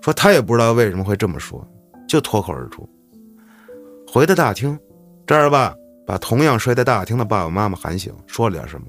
[0.03, 1.67] 说他也不知道为什么会这么说。
[2.09, 2.89] 就脱口而出。
[4.11, 4.79] 回到大厅，
[5.27, 5.75] 这儿吧
[6.07, 8.87] 把同样睡在大厅的爸爸妈妈喊醒，说了点什么，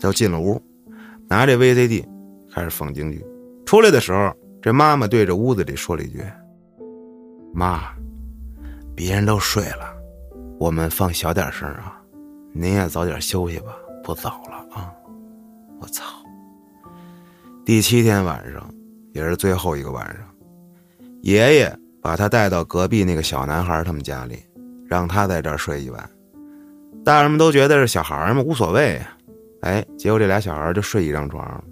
[0.00, 0.58] 就进了屋，
[1.28, 2.02] 拿着 VCD
[2.50, 3.22] 开始放京剧。
[3.66, 6.22] 出来的时候，这妈妈对着屋子里说了一句
[7.52, 7.92] ：“妈，
[8.94, 9.94] 别人都睡了，
[10.58, 12.00] 我们放小点声啊，
[12.52, 14.92] 您也早点休息吧，不早了啊。”
[15.80, 16.04] 我操！
[17.64, 18.68] 第七天晚上，
[19.12, 20.24] 也是最后一个晚上，
[21.22, 21.78] 爷爷。
[22.02, 24.44] 把他带到隔壁那个小男孩他们家里，
[24.88, 26.10] 让他在这儿睡一晚。
[27.04, 29.16] 大人们都觉得是小孩嘛，无所谓呀。
[29.60, 31.62] 哎，结果这俩小孩就睡一张床。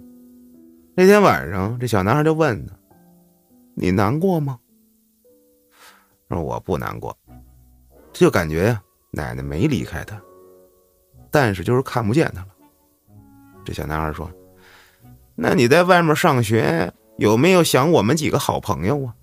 [0.95, 2.73] 那天晚上，这小男孩就问他
[3.75, 4.57] ：“你难过吗？”
[6.31, 7.15] 说：“我不难过。”
[8.13, 10.19] 就感觉呀，奶奶没离开他，
[11.29, 12.47] 但是就是看不见他了。
[13.63, 14.29] 这小男孩说
[15.35, 19.13] ：“那你在外面上学，有没有想我们几个好朋友啊？”“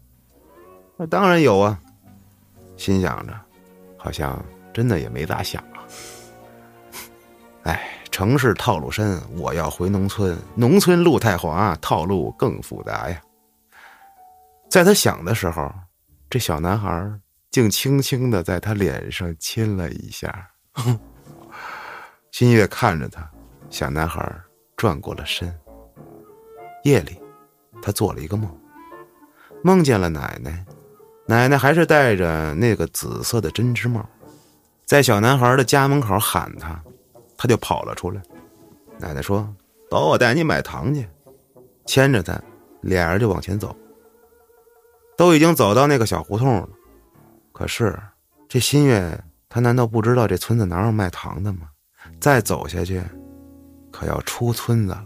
[0.96, 1.80] 那当然有啊。”
[2.76, 3.32] 心想着，
[3.96, 4.40] 好像
[4.72, 5.82] 真的也没咋想啊。
[7.64, 13.20] 哎，城市套路深，我要回农村，农村路太滑，套路更复杂呀。
[14.70, 15.68] 在他想的时候，
[16.30, 20.50] 这小男孩竟轻轻的在他脸上亲了一下。
[22.30, 23.28] 新月看着他，
[23.70, 24.34] 小男孩
[24.76, 25.52] 转过了身。
[26.84, 27.18] 夜里，
[27.82, 28.48] 他做了一个梦，
[29.64, 30.64] 梦见了奶奶，
[31.26, 34.06] 奶奶还是戴着那个紫色的针织帽，
[34.84, 36.80] 在小男孩的家门口喊他，
[37.36, 38.22] 他就跑了出来。
[38.98, 39.52] 奶奶说
[39.90, 41.08] ：“走，我带你买糖去。”
[41.86, 42.40] 牵着他，
[42.82, 43.74] 俩人就往前走。
[45.18, 46.68] 都已经走到那个小胡同了，
[47.52, 47.98] 可是
[48.48, 51.62] 这新月他难道不知道这村子哪有卖糖的吗？
[52.20, 53.02] 再走下去，
[53.90, 55.04] 可要出村子了。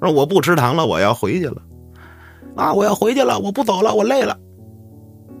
[0.00, 1.62] 说我不吃糖了，我要回去了。
[2.56, 4.36] 啊，我要回去了，我不走了，我累了，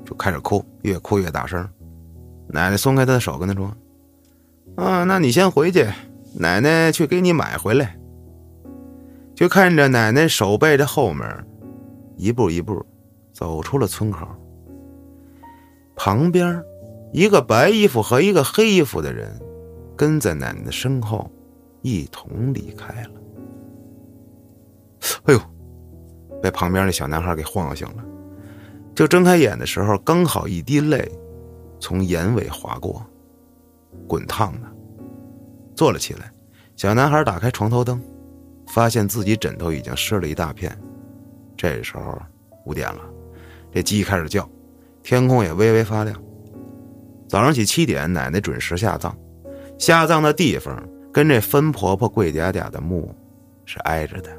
[0.06, 1.68] 就开始哭，越哭越大声。
[2.46, 3.66] 奶奶松开他的手，跟他说
[4.78, 5.84] ：“啊，那你先回去，
[6.34, 7.98] 奶奶去给你买回来。”
[9.34, 11.28] 就看着奶奶手背着后面，
[12.16, 12.86] 一步一步。
[13.34, 14.26] 走出了村口，
[15.96, 16.62] 旁边
[17.12, 19.38] 一个白衣服和一个黑衣服的人
[19.96, 21.28] 跟在奶奶的身后，
[21.82, 23.10] 一同离开了。
[25.24, 25.40] 哎呦，
[26.40, 28.04] 被旁边那小男孩给晃醒了。
[28.94, 31.10] 就睁开眼的时候，刚好一滴泪
[31.80, 33.04] 从眼尾划过，
[34.06, 34.68] 滚烫的。
[35.74, 36.32] 坐了起来，
[36.76, 38.00] 小男孩打开床头灯，
[38.68, 40.78] 发现自己枕头已经湿了一大片。
[41.56, 42.16] 这时候
[42.64, 43.00] 五点了。
[43.74, 44.48] 这鸡开始叫，
[45.02, 46.16] 天空也微微发亮。
[47.28, 49.12] 早上起七点，奶奶准时下葬，
[49.76, 50.80] 下葬的地方
[51.12, 53.12] 跟这分婆婆桂嗲嗲的墓
[53.64, 54.30] 是挨着的。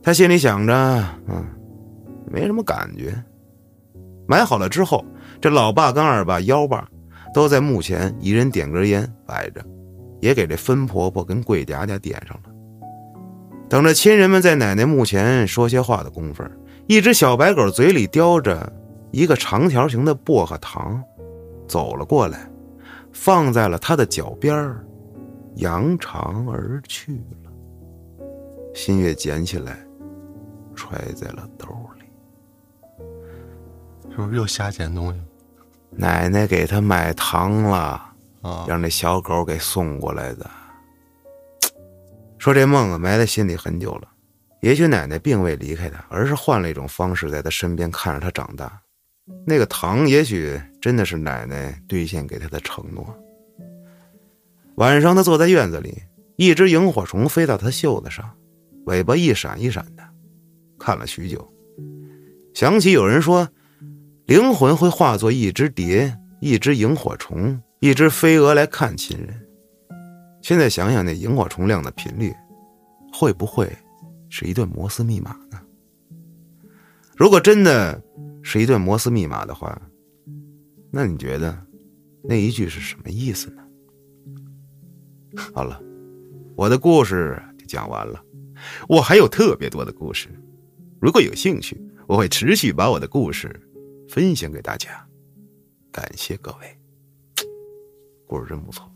[0.00, 0.72] 他心里想着，
[1.26, 1.44] 嗯，
[2.30, 3.12] 没什么感觉。
[4.28, 5.04] 埋好了之后，
[5.40, 6.88] 这老爸跟二爸、幺爸
[7.34, 9.60] 都在墓前一人点根烟摆着，
[10.20, 12.50] 也给这分婆婆跟桂嗲嗲点上了。
[13.68, 16.44] 等着亲人们在奶奶墓前说些话的功夫。
[16.86, 18.72] 一只小白狗嘴里叼着
[19.10, 21.02] 一个长条形的薄荷糖，
[21.66, 22.48] 走了过来，
[23.12, 24.86] 放在了他的脚边儿，
[25.56, 27.50] 扬长而去了。
[28.72, 29.78] 新月捡起来，
[30.76, 31.66] 揣在了兜
[31.98, 32.04] 里。
[34.10, 35.20] 是不是又瞎捡东西？
[35.90, 38.02] 奶奶给他买糖了，
[38.42, 40.48] 啊，让那小狗给送过来的。
[42.38, 44.08] 说这梦啊，埋在心里很久了。
[44.60, 48.80] 也许奶奶并未离开他，而是换了一种方式在他身边看着他长大。
[49.44, 53.06] 那个糖，也许真的是奶奶兑现给他的承诺。
[54.76, 56.02] 晚上，他坐在院子里，
[56.36, 58.30] 一只萤火虫飞到他袖子上，
[58.86, 60.02] 尾巴一闪一闪的，
[60.78, 61.52] 看了许久，
[62.54, 63.48] 想起有人说，
[64.26, 69.46] 灵魂会化作一只蝶、一只萤火虫、一只飞蛾来看亲人。
[70.42, 72.32] 现在想想，那萤火虫亮的频率，
[73.12, 73.68] 会不会？
[74.28, 75.60] 是一段摩斯密码呢？
[77.16, 78.02] 如果真的
[78.42, 79.80] 是一段摩斯密码的话，
[80.90, 81.58] 那你觉得
[82.22, 83.62] 那一句是什么意思呢？
[85.54, 85.80] 好了，
[86.56, 88.22] 我的故事就讲完了。
[88.88, 90.28] 我还有特别多的故事，
[91.00, 93.60] 如果有兴趣，我会持续把我的故事
[94.08, 95.06] 分享给大家。
[95.90, 96.78] 感谢各位，
[98.26, 98.90] 故事真不错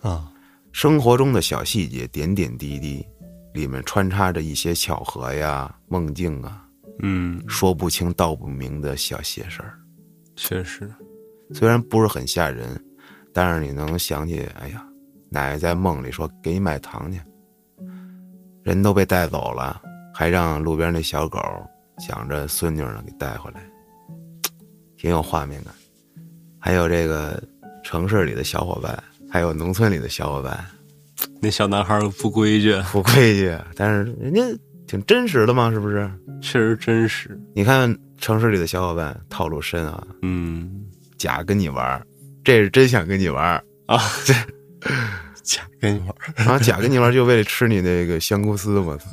[0.00, 0.32] 啊！
[0.72, 3.04] 生活中的小细节，点点滴滴。
[3.52, 6.64] 里面穿插着一些巧合呀、梦境啊，
[7.00, 9.78] 嗯，说不清道不明的小邪事儿。
[10.36, 10.90] 确实，
[11.52, 12.82] 虽然不是很吓人，
[13.32, 14.86] 但是你能想起，哎呀，
[15.28, 17.20] 奶奶在梦里说给你买糖去，
[18.62, 19.82] 人都被带走了，
[20.14, 21.40] 还让路边那小狗
[21.98, 23.62] 想着孙女呢给带回来，
[24.96, 25.74] 挺有画面感。
[26.58, 27.42] 还有这个
[27.82, 30.64] 城市里的小伙伴，还有农村里的小伙伴。
[31.42, 34.42] 那小男孩不规矩，不规矩，但是人家
[34.86, 36.10] 挺真实的嘛，是不是？
[36.42, 37.38] 确实真实。
[37.54, 40.84] 你看城市里的小伙伴套路深啊，嗯，
[41.16, 42.04] 假跟你玩，
[42.44, 43.54] 这是真想跟你玩
[43.86, 44.34] 啊，这
[45.42, 49.06] 假跟你玩啊，假跟你玩就为了吃你那个香菇丝，我操！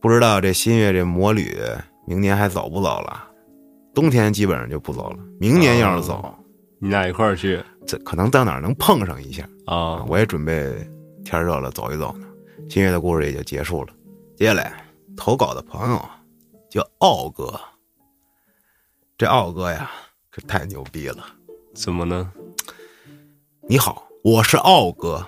[0.00, 1.56] 不知道这新月这魔旅
[2.06, 3.24] 明年还走不走了？
[3.94, 6.34] 冬天基本上就不走了，明年要是走，
[6.80, 7.60] 你俩一块儿去。
[7.86, 10.02] 这可能到哪儿能碰上一下啊！
[10.08, 10.74] 我也准备
[11.24, 12.26] 天热了走一走呢。
[12.68, 13.92] 新月的故事也就结束了。
[14.36, 14.72] 接下来
[15.16, 16.04] 投稿的朋友
[16.68, 17.58] 叫奥哥，
[19.16, 19.90] 这奥哥呀
[20.30, 21.24] 可太牛逼了。
[21.74, 22.32] 怎么呢？
[23.68, 25.24] 你好，我是奥哥，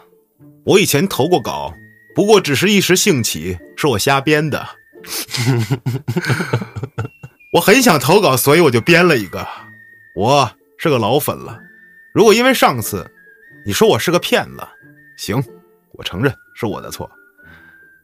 [0.65, 1.73] 我以前投过稿，
[2.15, 4.67] 不过只是一时兴起，是我瞎编的。
[7.55, 9.47] 我很想投稿，所以我就编了一个。
[10.17, 11.59] 我是个老粉了，
[12.19, 13.09] 如果因为上次
[13.65, 14.67] 你说我是个骗子，
[15.17, 15.41] 行，
[15.93, 17.09] 我承认是我的错。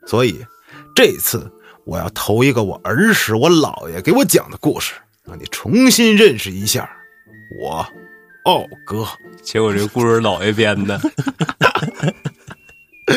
[0.06, 0.46] 所以
[0.94, 1.50] 这次
[1.84, 6.88] 我要投一个我儿时我姥爷给我讲的故事，让你重新认识一下
[7.60, 7.84] 我
[8.44, 9.04] 奥哥。
[9.42, 10.96] 结果这故事姥爷编的，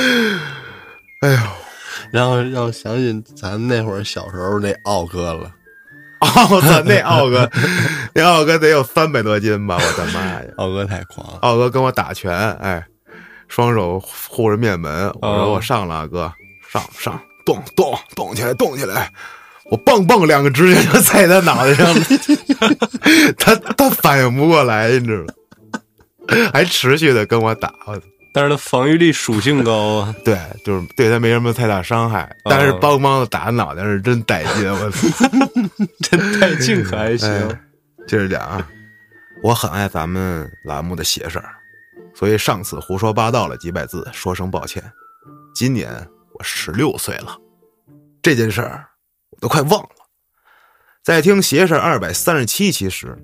[1.22, 1.38] 哎呦，
[2.12, 5.54] 然后让我想起咱那会儿小时候那奥哥了。
[6.36, 7.50] 奥哥那奥哥，
[8.14, 9.78] 那奥哥 得有三百多斤吧？
[9.80, 10.44] 我的妈呀！
[10.58, 12.84] 奥哥太狂了，奥哥跟我打拳，哎，
[13.48, 15.08] 双手护着面门。
[15.22, 16.32] 我说哦我上了，哥，
[16.72, 19.12] 上上，动动动起来，动起来！
[19.70, 22.02] 我蹦蹦两个指甲就在他脑袋上了，
[23.38, 25.34] 他他反应不过来，你知道吗？
[26.54, 28.02] 还持续的跟我打，我操
[28.38, 30.16] 但是它防御力属性高啊。
[30.24, 35.28] 对，就是对它没什么太大伤害，但是梆梆的打脑袋是真带劲，我操！
[36.08, 37.28] 真带劲可还行。
[37.28, 37.62] 哎
[38.08, 38.70] 接着讲啊，
[39.42, 41.50] 我很爱咱们栏目的邪事儿，
[42.14, 44.84] 所以上次胡说八道了几百字，说声抱歉。
[45.56, 45.90] 今年
[46.34, 47.36] 我十六岁了，
[48.22, 48.86] 这件事儿
[49.32, 49.90] 我都快忘了。
[51.04, 53.18] 在听邪事二百三十七期时，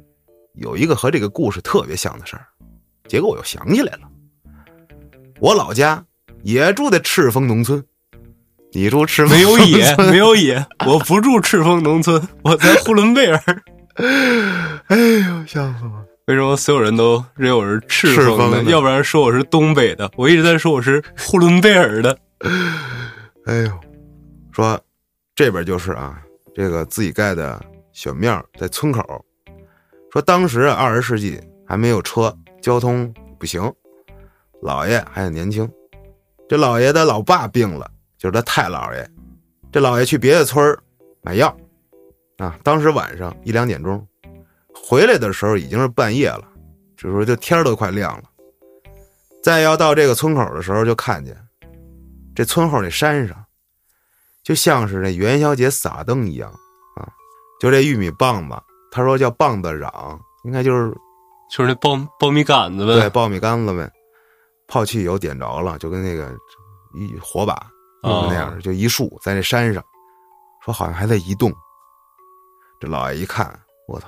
[0.56, 2.46] 有一个和这个故事特别像的事儿，
[3.08, 4.10] 结果我又想起来了。
[5.44, 6.06] 我老家
[6.42, 7.84] 也住在赤峰农村，
[8.72, 13.38] 你住赤峰没有野没有野，我不住赤峰农村，我在呼伦贝尔。
[14.88, 16.06] 哎呦，笑死我！
[16.28, 18.52] 为什么所有人都认为我是赤赤峰的？
[18.52, 20.10] 峰的要不然说我是东北的。
[20.16, 22.18] 我一直在说我是呼伦贝尔的。
[23.46, 23.80] 哎呦，
[24.54, 24.80] 说
[25.36, 26.18] 这边就是啊，
[26.56, 29.04] 这个自己盖的小庙在村口。
[30.14, 33.62] 说当时啊，二十世纪还没有车，交通不行，
[34.64, 35.70] 姥爷还很年轻。
[36.48, 39.10] 这老爷的老爸病了，就是他太姥爷。
[39.72, 40.78] 这姥爷去别的村儿
[41.22, 41.56] 买药
[42.38, 44.06] 啊，当时晚上一两点钟，
[44.74, 46.44] 回来的时候已经是半夜了，
[46.96, 48.24] 这时候就天儿都快亮了。
[49.42, 51.36] 再要到这个村口的时候，就看见
[52.36, 53.36] 这村后那山上，
[54.44, 56.50] 就像是那元宵节撒灯一样
[56.96, 57.10] 啊，
[57.60, 58.56] 就这玉米棒子，
[58.92, 60.94] 他说叫棒子瓤，应该就是
[61.50, 62.94] 就是那苞苞米杆子呗。
[62.94, 63.92] 对苞米杆子呗，
[64.74, 66.36] 泡汽油点着了，就跟那个
[66.96, 67.54] 一火把
[68.02, 69.84] 哦那样的，就一束在那山上，
[70.66, 71.54] 说好像还在移动。
[72.80, 73.48] 这老爷一看，
[73.88, 74.08] 我操，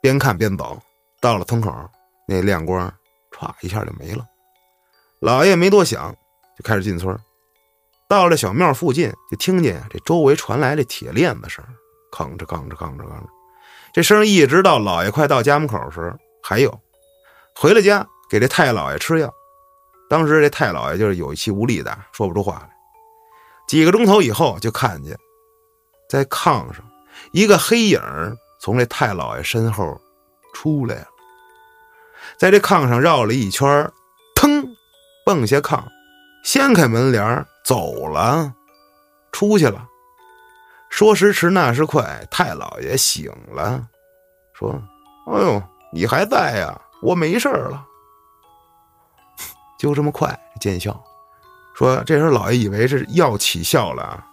[0.00, 0.80] 边看边走，
[1.20, 1.74] 到了村口，
[2.28, 2.88] 那亮光
[3.32, 4.24] 歘一下就没了。
[5.18, 6.14] 老爷没多想，
[6.56, 7.18] 就开始进村。
[8.08, 11.64] 到了小庙附近，就听见这周围传来这铁链子声，
[12.12, 13.26] 吭哧吭哧吭哧吭哧，
[13.92, 16.80] 这声一直到老爷快到家门口时还有。
[17.56, 19.34] 回了家，给这太老爷吃药。
[20.08, 22.70] 当时这太老爷就是有气无力的，说不出话来。
[23.66, 25.16] 几个钟头以后，就看见
[26.08, 26.82] 在炕上
[27.32, 28.00] 一个黑影
[28.58, 30.00] 从这太老爷身后
[30.54, 31.06] 出来了，
[32.38, 33.92] 在这炕上绕了一圈，
[34.34, 34.66] 腾，
[35.26, 35.84] 蹦下炕，
[36.42, 38.54] 掀开门帘走了，
[39.32, 39.86] 出去了。
[40.88, 43.86] 说时迟，那时快，太老爷醒了，
[44.54, 44.72] 说
[45.30, 46.80] ：“哎呦，你还在呀？
[47.02, 47.84] 我没事了。”
[49.78, 51.02] 就这么快见效。
[51.74, 54.26] 说这时候老爷以为是药起效了啊，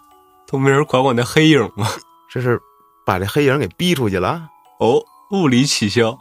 [0.46, 1.88] 都没人管我那黑影吗？
[2.28, 2.60] 这是
[3.04, 4.48] 把这黑影给逼出去了。
[4.80, 6.18] 哦，物理起效。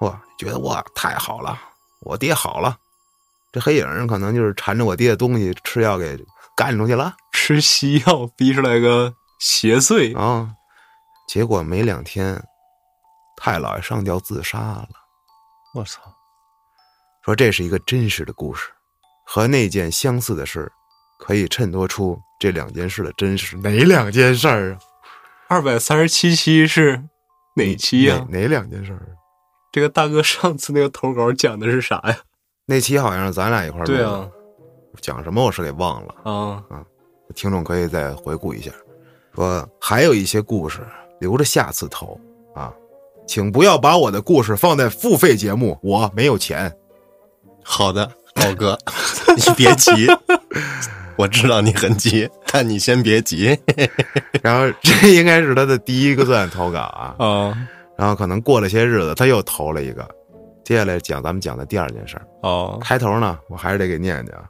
[0.00, 1.58] 哇，觉得哇太好了，
[2.02, 2.76] 我爹好了。
[3.50, 6.24] 这黑影可能就是缠着我爹的东西，吃药给
[6.56, 10.54] 干出去了吃西药逼出来个邪祟，啊。
[11.28, 12.42] 结果没两天，
[13.36, 14.88] 太老爷上吊自杀了。
[15.74, 16.00] 我操！
[17.24, 18.68] 说这是一个真实的故事，
[19.24, 20.70] 和那件相似的事，
[21.18, 23.56] 可以衬托出这两件事的真实。
[23.58, 24.78] 哪两件事儿啊？
[25.48, 27.02] 二百三十七期是
[27.54, 29.14] 哪期呀、哪哪两件事儿啊？
[29.70, 32.18] 这个大哥上次那个投稿讲的是啥呀？
[32.66, 34.28] 那期好像是咱俩一块儿对啊，
[35.00, 36.84] 讲什么我是给忘了啊，啊，
[37.34, 38.70] 听众可以再回顾一下。
[39.34, 40.80] 说还有一些故事
[41.20, 42.20] 留着下次投
[42.54, 42.72] 啊，
[43.26, 46.74] 请不要把我的故事放在付费节目，我没有钱。
[47.62, 48.78] 好的，奥哥，
[49.36, 50.06] 你别急，
[51.16, 53.58] 我知道你很急， 但你先别急。
[54.42, 60.08] 然后这应该是他的第一个段投稿啊，啊，然后可能过了些日子他又投了一个。
[60.64, 64.44] 接下来讲咱们讲的第二件事儿，哦，开头呢我还是得给念念啊。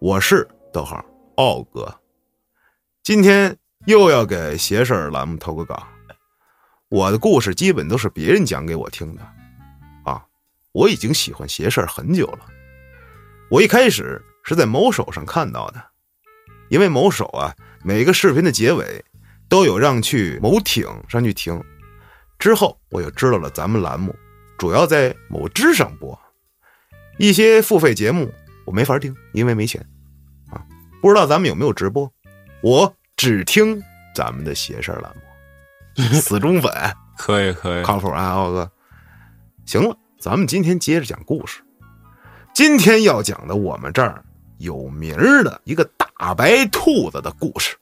[0.00, 1.04] 我是逗号
[1.34, 1.92] 奥哥，
[3.02, 3.56] 今天
[3.86, 5.82] 又要给邪事儿栏目投个稿。
[6.88, 9.28] 我的故事基本都是别人讲给我听的，啊，
[10.72, 12.40] 我已经喜欢邪事儿很久了。
[13.50, 15.82] 我一开始是在某手上看到的，
[16.68, 19.04] 因为某手啊，每个视频的结尾
[19.48, 21.62] 都有让去某挺上去听。
[22.38, 24.14] 之后我又知道了咱们栏目
[24.58, 26.18] 主要在某知上播，
[27.18, 28.32] 一些付费节目
[28.64, 29.84] 我没法听，因为没钱
[30.50, 30.62] 啊。
[31.00, 32.12] 不知道咱们有没有直播？
[32.60, 33.82] 我只听
[34.14, 36.70] 咱们的邪事儿栏目，死忠粉。
[37.16, 38.70] 可以可以，靠谱啊，奥哥。
[39.66, 41.60] 行了，咱们今天接着讲故事。
[42.52, 44.24] 今天要讲的，我们这儿
[44.58, 47.76] 有名儿的一个大白兔子的故事。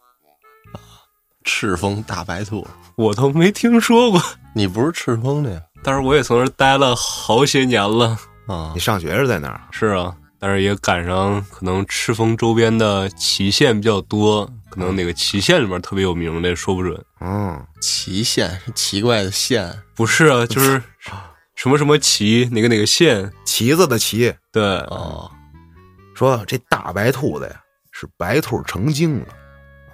[1.45, 2.67] 赤峰大白兔，
[2.97, 4.23] 我都没听说过，
[4.55, 5.63] 你不是赤峰的呀？
[5.83, 8.19] 但是我也从这儿待了好些年了。
[8.47, 9.61] 啊你，上学是在哪儿？
[9.71, 17.03] 是啊，但是也赶上可能赤峰周边的祁县比较多，可能哪个祁县里面特别有名的说不准。
[17.21, 20.83] 嗯，祁县是奇怪的县，不是啊，就是
[21.57, 24.33] 什么什么旗，哪个哪个县，旗子的旗。
[24.53, 25.31] 对，哦，
[26.15, 29.27] 说这大白兔子呀，是白兔成精了，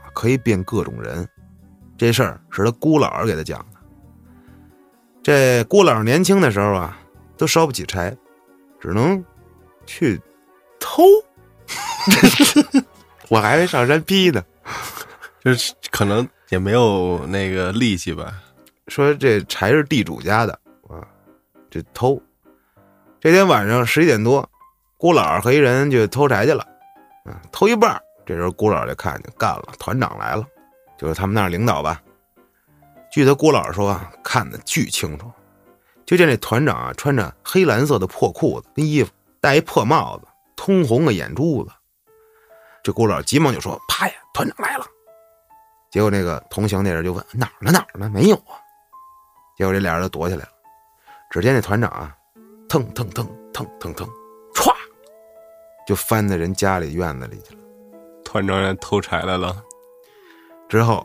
[0.04, 1.26] 啊可以变各种人。
[1.96, 3.78] 这事儿是他姑姥儿给他讲的。
[5.22, 6.98] 这姑姥儿年轻的时候啊，
[7.38, 8.14] 都烧不起柴，
[8.80, 9.24] 只能
[9.86, 10.20] 去
[10.80, 11.04] 偷。
[13.30, 14.44] 我还没上山劈呢。
[15.44, 18.34] 就是可能也没有那个力气吧。
[18.88, 20.58] 说这柴是地主家的
[21.72, 22.20] 这偷。
[23.18, 24.46] 这天晚上十一点多，
[24.98, 26.66] 郭老和一人就偷柴去了，
[27.24, 30.46] 嗯，偷一半这时候郭老就看见干了，团长来了，
[30.98, 31.98] 就是他们那领导吧。
[33.10, 35.32] 据他郭老说，看得巨清楚，
[36.04, 39.10] 就见这团长啊，穿着黑蓝色的破裤子跟衣服，
[39.40, 41.70] 戴一破帽子，通红的眼珠子。
[42.82, 44.84] 这郭老急忙就说：“啪呀，团长来了！”
[45.90, 47.72] 结果那个同行那人就问：“哪儿呢？
[47.72, 48.10] 哪儿呢？
[48.10, 48.60] 没有啊！”
[49.56, 50.51] 结果这俩人就躲起来了。
[51.32, 52.14] 只见那团长啊，
[52.68, 54.06] 腾腾腾腾腾腾，
[54.54, 54.70] 歘，
[55.86, 57.60] 就翻到人家里院子里去了。
[58.22, 59.64] 团长人偷柴来了。
[60.68, 61.02] 之后，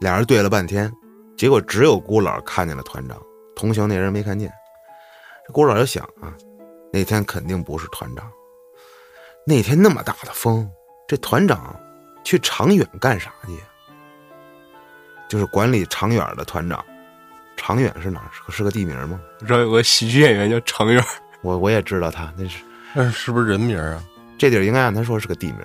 [0.00, 0.92] 俩人对了半天，
[1.36, 3.16] 结果只有孤老看见了团长，
[3.54, 4.52] 同行那人没看见。
[5.46, 6.34] 这姑姥就想啊，
[6.92, 8.28] 那天肯定不是团长。
[9.46, 10.68] 那天那么大的风，
[11.06, 11.78] 这团长
[12.24, 13.60] 去长远干啥去呀？
[15.28, 16.84] 就是管理长远的团长。
[17.60, 18.26] 长远是哪儿？
[18.32, 19.20] 是个是个地名吗？
[19.38, 21.04] 你知道有个喜剧演员叫长远，
[21.42, 24.02] 我我也知道他，那是那是是不是人名啊？
[24.38, 25.58] 这地儿应该按他说是个地名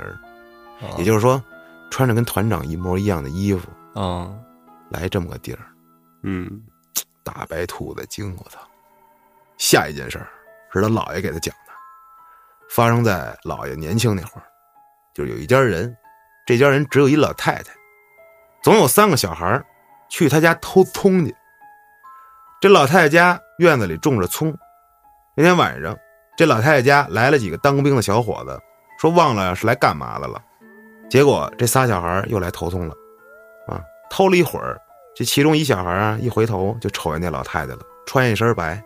[0.97, 1.41] 也就是说，
[1.89, 3.69] 穿着跟团长一模一样的衣服
[3.99, 4.29] 啊，
[4.89, 5.59] 来这么个地儿，
[6.23, 6.61] 嗯，
[7.23, 8.59] 大白兔子精，我操！
[9.57, 10.27] 下一件事儿
[10.73, 11.71] 是他姥爷给他讲的，
[12.69, 14.43] 发生在姥爷年轻那会儿，
[15.13, 15.95] 就是有一家人，
[16.45, 17.71] 这家人只有一老太太，
[18.61, 19.65] 总有三个小孩儿
[20.09, 21.33] 去他家偷葱去。
[22.61, 24.55] 这老太太家院子里种着葱，
[25.35, 25.95] 那天晚上，
[26.37, 28.59] 这老太太家来了几个当兵的小伙子，
[28.99, 30.41] 说忘了是来干嘛的了。
[31.09, 32.93] 结果这仨小孩又来偷葱了，
[33.67, 34.79] 啊，偷了一会儿，
[35.15, 38.81] 这其中一小孩啊一回头就瞅见那老太太了，穿一身白，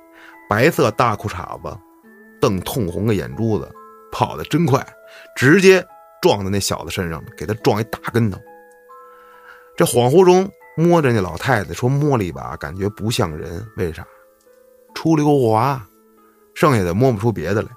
[0.49, 1.78] 白色大裤衩子，
[2.41, 3.72] 瞪通红的眼珠子，
[4.11, 4.86] 跑得真快，
[5.36, 5.86] 直接
[6.22, 8.38] 撞在那小子身上，给他撞一大跟头。
[9.78, 10.49] 这恍惚中
[10.80, 14.07] 摸着那老太太，说摸了一把，感觉不像人，为啥？
[14.95, 15.86] 出溜滑，
[16.55, 17.67] 剩下的摸不出别的来。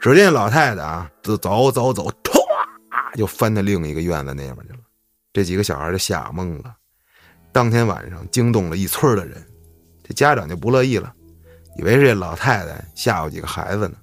[0.00, 4.78] 只见老太太啊，就走走走，唰就翻到另一个院子那边去了。
[5.32, 6.72] 这几个小孩就吓懵了。
[7.50, 9.44] 当天晚上惊动了一村的人，
[10.04, 11.12] 这家长就不乐意了，
[11.76, 13.96] 以为是这老太太吓唬几个孩子呢。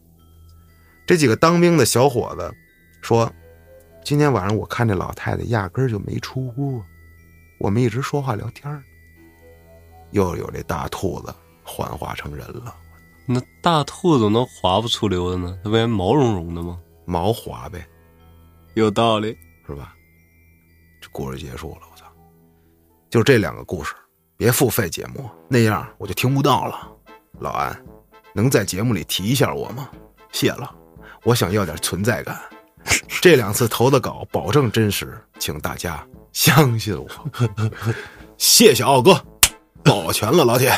[1.08, 2.54] 这几个当兵的小伙子
[3.02, 3.32] 说
[4.04, 6.82] ：“今天晚上我看这老太太压根儿就没出屋，
[7.60, 8.82] 我们一直说话聊天儿
[10.12, 11.34] 又有这大兔子
[11.64, 12.76] 幻化成人了，
[13.28, 15.60] 那大兔子能滑不出溜的呢？
[15.64, 16.80] 它不也毛茸茸的吗？
[17.06, 17.88] 毛滑呗，
[18.74, 19.38] 有道理。
[19.68, 19.94] 是吧？
[21.00, 22.04] 这故事结束了，我操！
[23.08, 23.94] 就这两个故事，
[24.36, 26.92] 别付费节目，那样我就听不到了。
[27.38, 27.86] 老安，
[28.34, 29.88] 能在节目里提一下我吗？
[30.32, 30.76] 谢了，
[31.24, 32.36] 我想要点存在感。
[33.22, 37.08] 这两次投的稿保证真实，请大家相信我。
[38.38, 39.22] 谢谢奥哥，
[39.84, 40.72] 保全了老铁。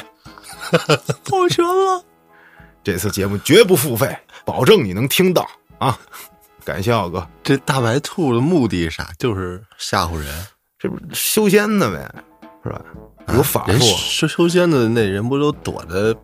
[1.30, 2.04] 保全了。
[2.84, 5.48] 这次节目绝不付费，保证你能听到
[5.78, 5.98] 啊！
[6.64, 9.10] 感谢奥哥，这大白兔的目的是啥？
[9.20, 10.28] 就是吓唬人。
[10.80, 12.12] 这不是修仙的呗，
[12.64, 12.82] 是吧？
[13.36, 16.20] 有法术，修修仙的那人不都躲在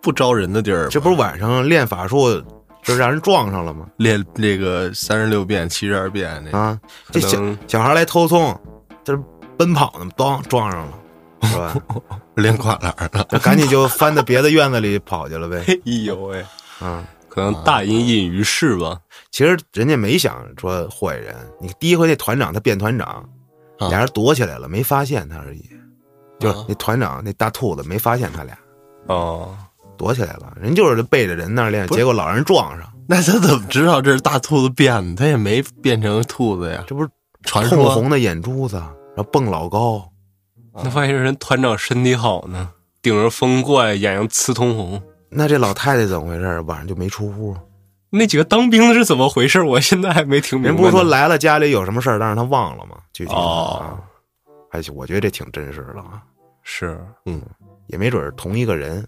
[0.00, 0.88] 不招人的地儿吗？
[0.90, 2.42] 这不是晚上练法术
[2.82, 3.86] 就是让人撞上了嘛？
[3.96, 6.78] 练那个三十六变、七十二变那啊，
[7.10, 8.58] 这小小孩来偷葱，
[9.04, 9.22] 这是
[9.56, 10.92] 奔跑呢，当撞上了，
[11.42, 11.76] 是吧？
[12.36, 13.24] 练跨栏了。
[13.40, 15.62] 赶紧就翻到别的院子里跑去了呗。
[15.68, 16.44] 哎呦喂，
[16.80, 18.98] 嗯，可能大隐隐于市吧。
[19.30, 23.28] 其实人家没想说祸害人，你第一回那团长他变团长，
[23.78, 25.64] 啊俩人躲起来了，没发现他而已。
[26.38, 28.56] 就是啊那团长那大兔子没发现他俩
[29.06, 29.54] 哦，
[30.00, 35.14] 躲起来了，人就是背着人那儿练，结果老人撞上，那他怎么知道这是大兔子变的？
[35.14, 36.82] 他也没变成兔子呀。
[36.86, 37.10] 这不是
[37.42, 40.10] 传说通红的眼珠子，然后蹦老高，
[40.82, 42.70] 那万一人团长身体好呢？
[43.02, 45.02] 顶着风怪，眼睛刺通红。
[45.28, 46.60] 那这老太太怎么回事？
[46.60, 47.54] 晚上就没出屋。
[48.08, 49.62] 那几个当兵的是怎么回事？
[49.62, 50.68] 我现在还没听明白。
[50.68, 52.96] 人不是说来了家里有什么事儿，但是他忘了吗？
[53.12, 54.00] 具体啊，
[54.70, 56.22] 还行，我觉得这挺真实的啊，
[56.62, 57.42] 是嗯
[57.88, 59.04] 也没准是同一个人，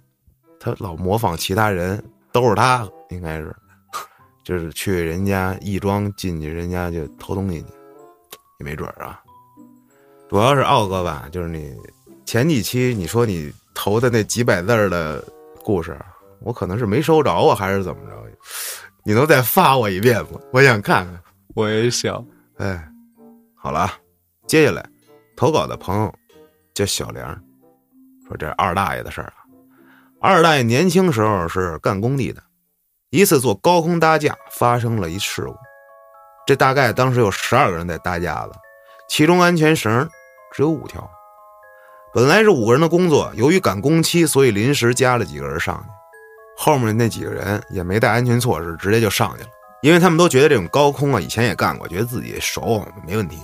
[0.64, 2.00] 他老模仿其他人，
[2.30, 3.52] 都是他，应该是，
[4.44, 7.66] 就是去人家义庄进去，人家就偷东西去，
[8.60, 9.20] 也没准儿啊。
[10.30, 11.74] 主要是奥哥吧，就是你
[12.24, 15.20] 前几期你说你投的那几百字儿的
[15.64, 15.98] 故事，
[16.42, 18.16] 我可能是没收着啊，还是怎么着？
[19.04, 20.38] 你能再发我一遍吗？
[20.52, 21.20] 我想看看。
[21.56, 22.24] 我也想。
[22.58, 22.88] 哎，
[23.56, 23.94] 好了啊，
[24.46, 24.88] 接下来
[25.34, 26.14] 投稿的朋友
[26.72, 27.28] 叫小梁，
[28.28, 29.41] 说这二大爷的事儿啊。
[30.24, 32.40] 二大爷年轻时候是干工地的，
[33.10, 35.56] 一次做高空搭架发生了一事故，
[36.46, 38.52] 这大概当时有十二个人在搭架子，
[39.08, 40.08] 其中安全绳
[40.52, 41.10] 只有五条。
[42.14, 45.88] 本来是五个人的工作，由于赶工期，所以临时加了几个人上去。
[46.56, 49.48] 后面那几个人也没带安全措施，直接就上去了。
[49.82, 53.40] 因为他们都觉得这种高空啊，以前也干过，觉得自己熟，没问题。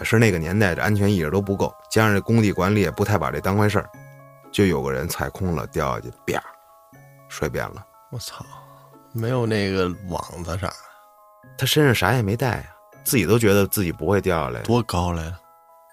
[0.00, 3.88] 也是那个年代，这安全意识都不够，加上这工地管理也不太把这当回事儿，
[4.52, 6.40] 就有个人踩空了，掉下去，啪，
[7.28, 7.84] 摔扁了。
[8.10, 8.44] 我操，
[9.12, 10.74] 没有那个网子啥的，
[11.56, 12.64] 他身上啥也没带呀、
[13.02, 15.38] 自己都觉得自己不会掉下来，多高来了！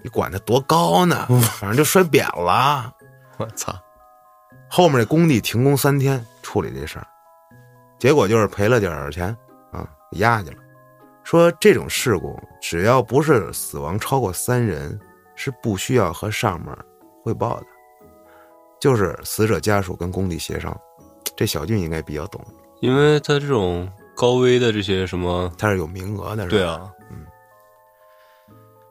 [0.04, 1.28] 你管他多高呢？
[1.60, 2.94] 反正就摔扁了。
[3.38, 3.74] 我操，
[4.70, 7.08] 后面这工地停工三天处理这事儿，
[7.98, 9.28] 结果就是赔了点儿钱
[9.72, 10.58] 啊，给压去了。
[11.24, 15.00] 说这种事故只要不是死亡超过三人，
[15.36, 16.76] 是不需要和上面
[17.24, 17.66] 汇报的，
[18.80, 20.76] 就是死者家属跟工地协商。
[21.36, 22.46] 这小俊应该比较懂，
[22.82, 26.52] 因为他这种高危的这些什么，他是有名额的，是吧？
[26.52, 26.92] 对啊，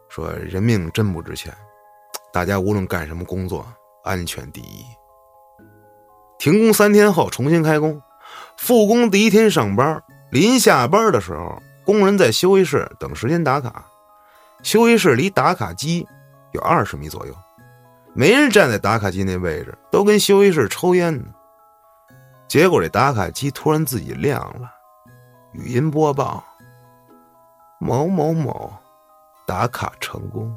[0.08, 1.54] 说人命真不值钱，
[2.32, 3.66] 大家无论干什么工作，
[4.02, 4.84] 安全第一。
[6.38, 8.00] 停工三天后重新开工，
[8.56, 13.84] 复工第一天上班，临下班的时候，工人在休息室等时间打卡。
[14.62, 16.06] 休息室离打卡机
[16.52, 17.34] 有二十米左右，
[18.18, 21.28] 没人站在打卡机那位置，都跟休息室抽烟呢。
[22.48, 24.68] 结果这打卡机突然自己亮了，
[25.52, 26.42] 语音播报：
[27.78, 28.76] 某某某。
[29.46, 30.54] 打卡成功，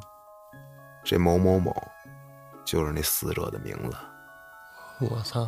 [1.03, 1.71] 这某某某
[2.65, 3.95] 就是那死者的名字。
[4.99, 5.47] 我操，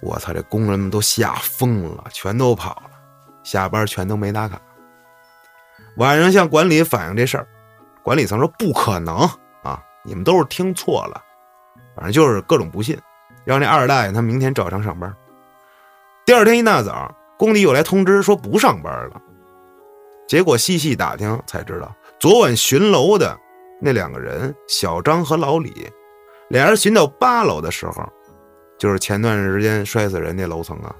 [0.00, 2.90] 我操，这工人们都吓疯了，全都跑了，
[3.44, 4.58] 下班全都没打卡。
[5.98, 7.46] 晚上向管理反映这事儿，
[8.02, 9.36] 管理层说不可能啊，
[10.08, 11.22] 你们都是听错了，
[11.94, 12.98] 反正就是各种不信，
[13.44, 15.14] 让那二大爷他明天照常上班。
[16.24, 19.20] 第二天一大早，工地又来通知说不上班了。
[20.26, 23.38] 结果细细打听才知道，昨晚巡楼的
[23.80, 25.86] 那两个人小张和老李，
[26.48, 28.10] 俩人巡到八楼的时候，
[28.78, 30.94] 就是前段时间摔死人那楼层啊。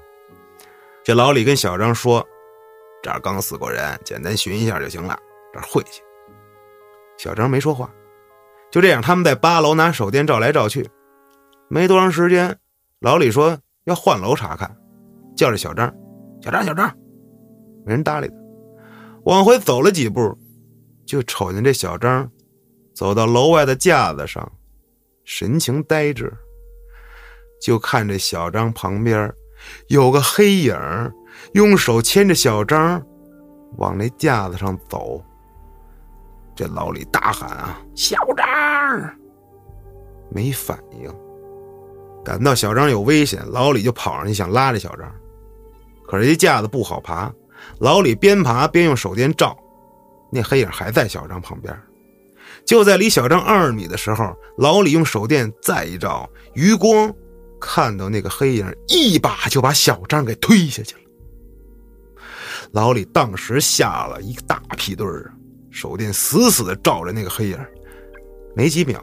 [1.03, 2.23] 这老李跟小张说
[3.01, 5.17] ：“这儿刚死过人，简单巡一下就行了，
[5.51, 6.01] 这儿晦气。”
[7.17, 7.89] 小张没说话，
[8.71, 10.87] 就这样，他们在八楼拿手电照来照去。
[11.69, 12.57] 没多长时间，
[12.99, 14.75] 老李说要换楼查看，
[15.35, 15.93] 叫着小张
[16.41, 16.87] ：“小张，小张。”
[17.85, 18.33] 没人搭理他。
[19.25, 20.37] 往回走了几步，
[21.05, 22.29] 就瞅见这小张
[22.93, 24.51] 走到楼外的架子上，
[25.23, 26.31] 神情呆滞。
[27.61, 29.31] 就看这小张旁边
[29.87, 30.75] 有个黑影，
[31.53, 33.03] 用手牵着小张
[33.77, 35.23] 往那架子上走。
[36.59, 39.15] 这老李大喊啊：“小张！”
[40.29, 41.09] 没反应。
[42.21, 45.09] 感到小张有危险，老李就跑上去想拉着小张，
[46.05, 47.31] 可是这架子不好爬。
[47.79, 49.57] 老李边爬边用手电照，
[50.29, 51.73] 那黑影还在小张旁边。
[52.65, 57.09] 就在离小张二米的时候，老李用手电再一照，余光
[57.57, 61.01] 看到那个黑影一把就把小张给推下去了。
[62.71, 65.33] 老李当时吓了一个大屁墩儿，
[65.71, 67.59] 手电死死的照着那个黑影，
[68.55, 69.01] 没几秒，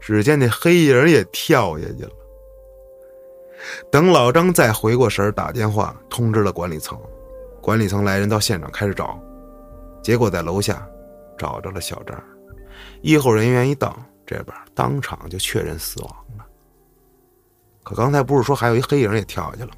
[0.00, 2.10] 只见那黑影也跳下去了。
[3.90, 6.98] 等老张再回过神打电话通知了管理层。
[7.60, 9.20] 管理层来人到现场开始找，
[10.00, 10.86] 结果在楼下
[11.36, 12.22] 找着了小张。
[13.02, 16.46] 医护人员一到，这边当场就确认死亡了。
[17.82, 19.70] 可刚才不是说还有一黑影也跳下去了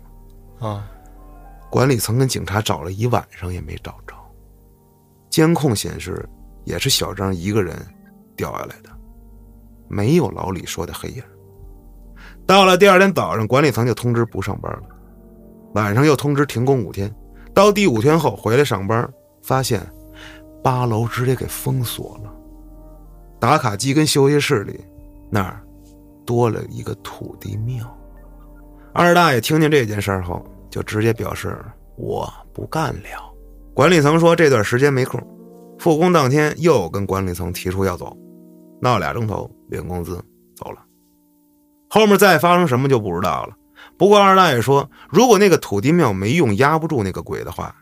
[0.58, 0.68] 吗？
[0.68, 0.90] 啊，
[1.70, 4.14] 管理层跟警察找了一晚上也没找着，
[5.30, 6.28] 监控显示
[6.64, 7.76] 也是小张一个人
[8.36, 8.90] 掉下来的，
[9.88, 11.22] 没有老李说的黑影。
[12.46, 14.82] 到了第二天早上，管理层就通知不上班了，
[15.74, 17.14] 晚上又通知停工五天。
[17.54, 19.08] 到第五天后回来上班，
[19.42, 19.80] 发现
[20.62, 22.32] 八楼直接给封锁了，
[23.38, 24.84] 打卡机跟休息室里
[25.30, 25.60] 那儿
[26.24, 27.84] 多了一个土地庙。
[28.94, 31.56] 二大爷听见这件事后，就直接表示
[31.96, 33.27] 我不干了。
[33.78, 35.24] 管理层说这段时间没空，
[35.78, 38.12] 复工当天又跟管理层提出要走，
[38.82, 40.20] 闹俩钟头，领工资
[40.56, 40.84] 走了。
[41.88, 43.56] 后面再发生什么就不知道了。
[43.96, 47.72] 不过二大爷说，如果那个土地庙没用压不住那个鬼的话，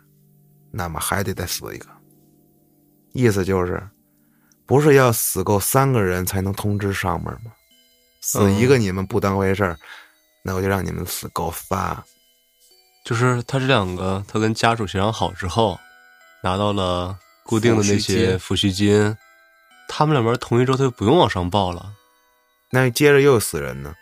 [0.71, 1.87] 那么还得再死一个。
[3.15, 3.83] 意思就是，
[4.67, 7.51] 不是要死够三个人才能通知上面吗？
[8.21, 9.79] 死一个你们不当回事儿，
[10.45, 12.05] 那我就让你们死够仨。
[13.03, 15.79] 就是他这两个，他跟家属协商好之后，
[16.47, 19.17] 拿到了固定的那些抚恤金，
[19.89, 21.85] 他们两边同意之后，他就不用往上报了，
[22.71, 23.93] 那接着又死人呢，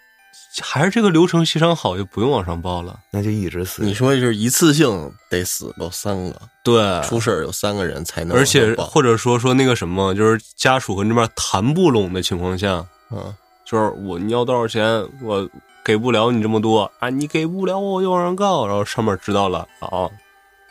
[0.62, 3.01] 还是这个流程协商好，就不用往上报了。
[3.11, 3.82] 那就一直死。
[3.82, 13.34] 你说就是一次性得死够三个，对，出事儿有三个人才能而且或者说说那个什么，就是家属和那边谈不拢的情况下，嗯，
[13.64, 15.49] 就是我你要多少钱，我
[15.82, 20.12] 给不了你这么多啊，你给不了我就往上告，然后上面知道了，好，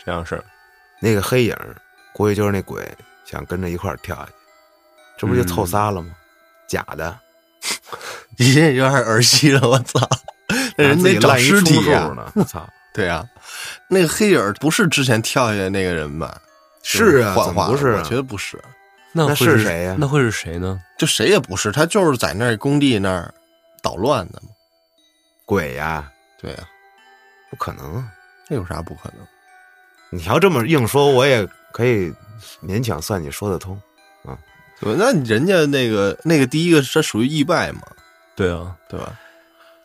[0.05, 0.43] 这样式儿。
[1.04, 1.56] 那个黑影，
[2.14, 2.82] 估计就是那鬼
[3.26, 4.32] 想跟着一块儿跳下去，
[5.18, 6.16] 这不就凑仨了吗？
[6.66, 7.20] 假的，
[8.38, 9.99] 你这有点儿戏了，我操！
[10.78, 11.78] 那人得找尸体！
[12.93, 13.28] 对啊、
[13.89, 16.39] 那个黑影不是之前跳下来那个人吧？
[16.84, 17.36] 是啊，
[17.68, 17.99] 不是啊？
[17.99, 18.58] 我觉得不是，
[19.12, 20.80] 那是是谁呀那会是谁呢？
[20.97, 23.34] 就谁也不是，他就是在那工地那儿
[23.82, 24.49] 捣乱的嘛。
[25.43, 26.60] 鬼呀、对呀、
[27.49, 28.08] 不可能啊！
[28.47, 29.28] 这有啥不可能？
[30.14, 32.14] 你要这么硬说，我也可以
[32.61, 33.80] 勉强算你说得通。
[34.80, 34.95] 对吧？
[34.99, 37.82] 那人家那个那个第一个，这属于意外嘛，
[38.36, 39.18] 对啊，对吧？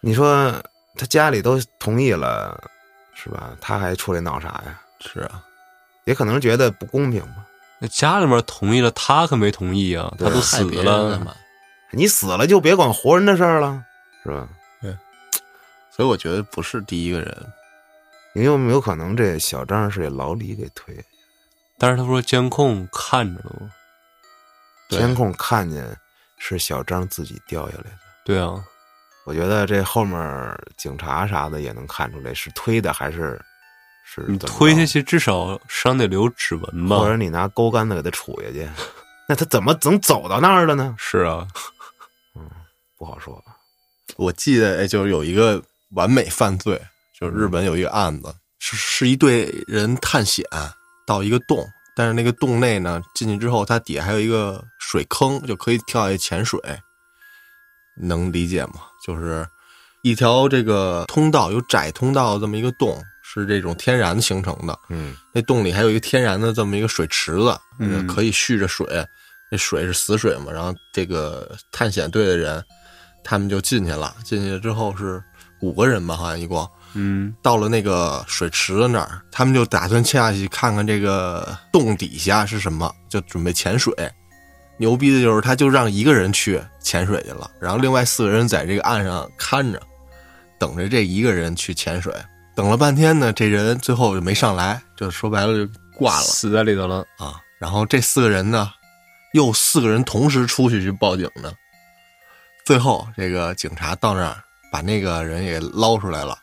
[0.01, 0.53] 你说
[0.97, 2.61] 他家里都同意了，
[3.15, 3.57] 是吧？
[3.61, 4.81] 他还出来闹啥呀？
[5.01, 5.41] 是啊，
[6.05, 7.47] 也可能觉得不公平吧。
[7.79, 11.33] 那家里面同意了，他可没同意啊，他都死了了嘛。
[11.93, 13.85] 你死了就别管活人的事儿了，
[14.25, 14.49] 是吧？
[14.83, 14.97] 对
[15.91, 17.47] 所以我觉得不是第一个人，
[18.39, 21.05] 你有没有可能这小张是给老李给推？
[21.77, 23.71] 但是他说监控看着了吗？
[24.89, 25.97] 监控看见
[26.39, 27.99] 是小张自己掉下来的。
[28.25, 28.65] 对啊，
[29.25, 33.41] 我觉得这后面警察啥的也能看出来是推的还是
[34.05, 37.09] 是你推下去至少上得留指纹吧或？
[37.09, 38.69] 者你拿钩杆子给他杵下去，
[39.29, 40.95] 那他怎么能走到那儿了呢？
[40.97, 41.47] 是啊，
[42.97, 43.43] 不好说。
[44.17, 46.81] 我记得哎，就是有一个完美犯罪，
[47.19, 50.45] 就是日本有一个案子，是是一队人探险
[51.07, 51.67] 到一个洞，
[51.97, 56.61] 但是那个洞内呢，进去之后，它底下还有一个水坑，就可以跳下去潜水，
[58.01, 58.75] 能理解吗？
[59.05, 59.45] 就是
[60.03, 64.79] 一条这个通道，有窄通道这么一个洞，是这种天然形成的。
[64.89, 68.87] 嗯，那洞里还有一个天然的这么一个水池子，嗯可以蓄着水。
[69.51, 72.63] 那水是死水嘛，然后这个探险队的人，
[73.25, 74.15] 他们就进去了。
[74.23, 75.23] 进去之后是
[75.63, 76.69] 五个人吧，好像一共。
[76.95, 83.93] 嗯，到了那个水池子那儿，他们就打算下去看看这个洞底下是什么，就准备潜水。
[84.77, 89.83] 牛逼的就是，他就让一个人去潜水去了，然后另外四个人在这个岸上看着，
[90.59, 92.15] 等着这一个人去潜水。
[92.55, 97.05] 等了半天呢，这人最后就没上来，就说白了就挂了死在里头了。
[97.19, 97.41] 啊。
[97.59, 98.71] 然后这四个人呢，
[99.33, 101.53] 又四个人同时出去去报警呢。
[102.65, 104.37] 最后这个警察到那儿
[104.71, 106.39] 把那个人也捞出来了。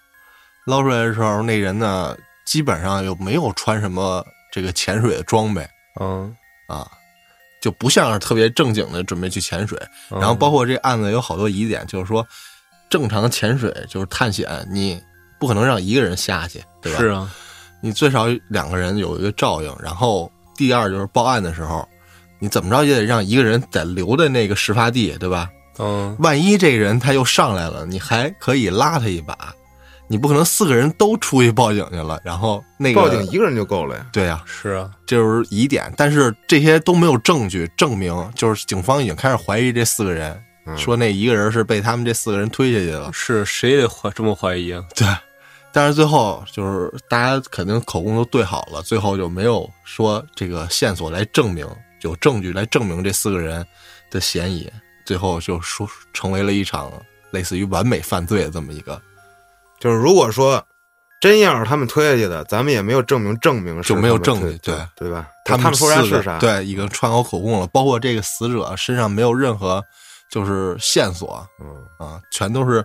[0.66, 5.68] 捞出来的时候，那人呢基本上又没有穿什么这个潜水的装备
[6.00, 6.36] 嗯，
[6.68, 6.90] 啊，
[7.62, 9.78] 就不像是特别正经的准备去潜水。
[10.12, 12.26] 嗯然后包括这案子有好多疑点，就是说
[12.90, 15.02] 正常潜水就是探险，你
[15.40, 17.00] 不可能让一个人下去，对吧？
[17.00, 17.32] 是啊，
[17.82, 19.76] 你最少两个人有一个照应。
[19.82, 21.88] 然后第二就是报案的时候，
[22.40, 25.50] 你怎么着也得让一个人在留在那个事发地，对吧？
[25.78, 29.54] 嗯，万一这个人他又上来了，你还可以拉他一把，
[30.08, 34.06] 你不可能四个人都出去报警去了，然后那个报警一个人就够了呀。
[34.14, 35.92] 对呀、是啊，这就是疑点。
[35.98, 43.12] 但是这些都没有证据证明，就是警方已经开始怀疑这四个人，嗯说那一个人是被他们这四个人推下去了。
[43.12, 44.84] 是谁也怀这么怀疑啊？
[44.96, 45.08] 对，
[45.74, 51.68] 但是最后就是大家肯定口供都对好了，最后就没有说这个线索来证明
[52.02, 53.66] 有证据来证明这四个人
[54.12, 54.72] 的嫌疑，
[55.04, 56.92] 最后就说成为了一场
[57.32, 59.02] 类似于完美犯罪的这么一个，
[59.86, 60.66] 就是如果说
[61.22, 65.28] 真要是他们推下去的，咱们也没有证明证明是就没有证据对对吧？
[65.46, 67.68] 他他们说啥是啥，，对，已经串好口供了。
[67.68, 69.84] 包括这个死者身上没有任何
[70.32, 71.68] 就是线索嗯，
[72.00, 72.84] 啊，全都是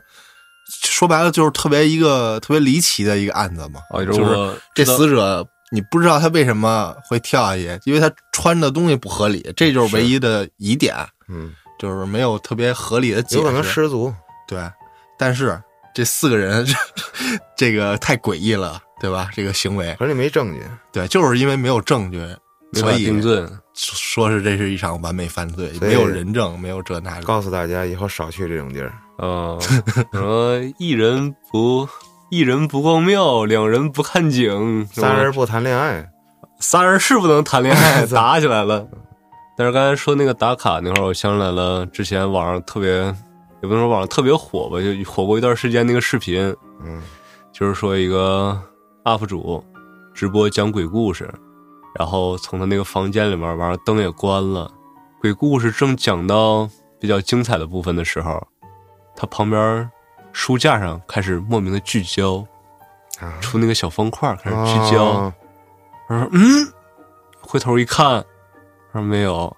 [0.84, 3.80] 说白了就是特别一个特别离奇的一个案子嘛。
[3.88, 10.94] 啊，就是这死者，你不知道他为什么会跳下去，因为他穿的东西不合理，这就是唯一的疑点，
[11.28, 13.70] 嗯，就是没有特别合理的解有可能释。
[13.70, 14.14] 失足，
[14.46, 14.70] 对，
[15.18, 15.60] 但是
[15.94, 16.66] 这四个人
[17.56, 19.28] 这个太诡异了，对吧？
[19.32, 20.62] 这个行为，可是你没证据，
[20.92, 22.24] 对，就是因为没有证据，
[22.74, 23.44] 所以定罪。
[23.74, 27.22] 说是这是一场完美犯罪，没有人证，没有这那的。
[27.22, 28.92] 告诉大家以后少去这种地儿。
[29.22, 29.58] 嗯，
[30.12, 31.88] 什么一人不
[32.30, 36.06] 一人不逛庙，两人不看景，三人不谈恋爱，
[36.58, 38.86] 三人是不能谈恋爱， 打起来了。
[39.56, 43.14] 但是刚才说那个打卡那会儿，我想起来了，之前网上特别，
[43.62, 46.54] 也不能说网上特别火吧，就火过一段时间那个视频，
[46.84, 47.02] 嗯
[47.52, 48.58] 就是说一个
[49.04, 49.62] UP 主
[50.14, 51.32] 直播讲鬼故事，
[51.98, 54.70] 然后从他那个房间里面，完了灯也关了，
[55.20, 58.46] 鬼故事正讲到比较精彩的部分的时候，
[59.14, 59.90] 他旁边
[60.32, 62.44] 书架上开始莫名的聚焦，
[63.20, 65.04] 啊，出那个小方块开始聚焦。
[65.04, 65.34] 哦
[66.08, 66.66] 我说嗯，
[67.40, 68.24] 回头一看，
[68.92, 69.56] 他说没有，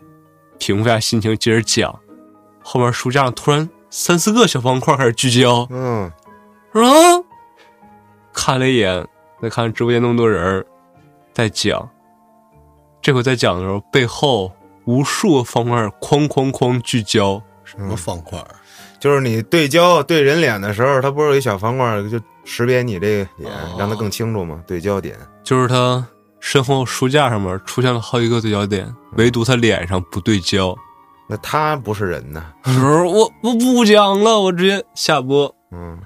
[0.59, 1.99] 平复下心情接着讲。
[2.63, 6.11] 后面书架上突然三四个小方块开始聚焦，嗯，
[6.73, 6.81] 啊，
[8.33, 9.07] 看了一眼，
[9.43, 10.65] 再看直播间那么多人
[11.35, 11.87] 在讲，
[13.03, 14.51] 这回在讲的时候，背后
[14.87, 18.47] 无数个方块哐哐哐聚焦，什么方块儿？
[18.99, 24.59] 就是你对焦对人脸的时候，它不是有一小方块就识别你这个脸，哦让它更清楚吗？
[24.67, 25.15] 对焦点，
[25.45, 26.03] 就是他
[26.41, 30.75] 身后书架上面出现了好几个对焦点，唯独他脸上不对焦。
[31.29, 32.53] 那他不是人呐。
[32.63, 35.55] 不是我我不讲了，我直接下播。
[35.71, 35.99] 嗯，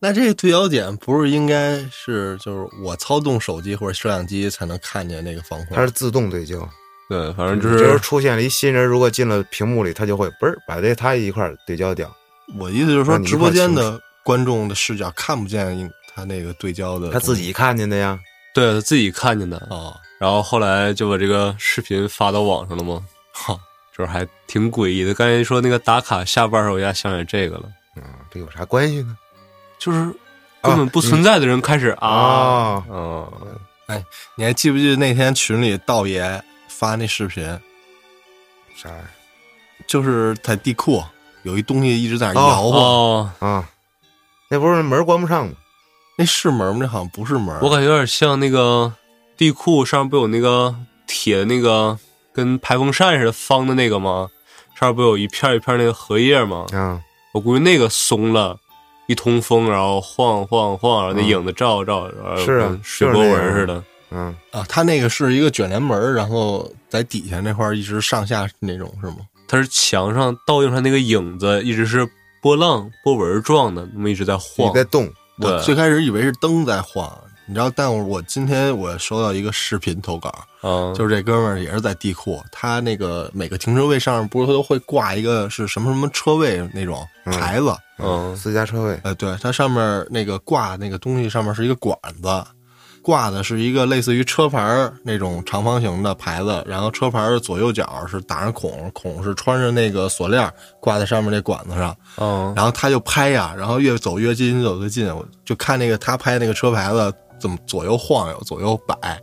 [0.00, 5.82] 那这个对焦点不是应该是就是我操纵手机或者摄像机才能看见那个方块它？
[5.82, 6.68] 是自动对焦，
[7.08, 12.10] 对，反正就就是是出现了一新人，如果进了屏幕里，他就会嘣儿把这他一块儿对焦掉。
[12.58, 18.18] 我意思就是说，直播间的观众的视角看不见他那个对焦的，他自己看见的呀。
[18.54, 23.02] 对他自己看见的，哦，然后后来就把这个视频发到网上了吗，
[23.32, 23.58] 哈，
[23.96, 25.14] 就是还挺诡异的。
[25.14, 27.64] 刚才说那个打卡下班的时候，我一下想起来这个了，
[27.96, 29.16] 啊，这有啥关系呢？
[29.78, 30.12] 就是
[30.62, 34.04] 根本不存在的人开始啊，啊，嗯，
[34.36, 37.44] 你还记不记得那天群里道爷发那视频，
[38.74, 38.90] 啥？
[39.86, 41.02] 就是在地库
[41.42, 43.68] 有一东西一直在那摇晃，哦，啊，
[44.48, 45.52] 那不是门关不上吗？
[46.16, 46.78] 那是门吗？
[46.80, 48.92] 那好像不是门，我感觉有点像那个
[49.36, 50.74] 地库上面不有那个
[51.06, 51.98] 铁的那个
[52.34, 54.28] 跟排风扇似的方的那个吗？
[54.78, 56.66] 上面不有一片一片那个荷叶吗？
[56.72, 57.00] 嗯，
[57.32, 58.58] 我估计那个松了，
[59.06, 63.84] 一通风，然后晃晃晃，然后那嗯影子照照，然后是啊跟水波纹似的。
[64.10, 69.18] 嗯，啊，它那个是一个卷帘门，然后在底下那块一直上下那种是吗？
[69.46, 72.08] 它是墙上倒映出来那个影子，一直是
[72.42, 74.72] 波浪波纹状的，那么一直在你晃。
[74.74, 75.08] 在动，
[75.38, 77.16] 我最，开始以为是灯在晃，
[77.46, 80.32] 你知道，但我今天我收到一个视频投稿，
[80.62, 87.32] 嗯，就是这哥们儿也是在地库，他那个每个停车位上面不是都会挂一个是什么什么车位那种嗯。
[87.38, 88.34] 牌子，嗯。
[88.34, 92.44] 私家车位，呃，对，它上面那个挂那个东西上面是一个管子，
[93.02, 107.12] 挂的是一个类似于车牌那种长方形的牌子，然后车牌的左右角是打上孔，孔是穿着那个锁链挂在上面那管子上，嗯，然后他就拍呀，然后越走越近，越走越近，我就看那个他拍那个车牌子
[107.44, 109.20] 怎么左右晃悠，左右摆，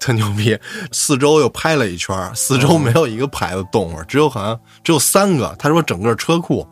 [0.00, 0.58] 特牛逼。
[0.90, 5.54] 四周又拍了一圈，四周没有一个牌子动过，只有好像只有三个。
[5.58, 6.66] 他说整个车库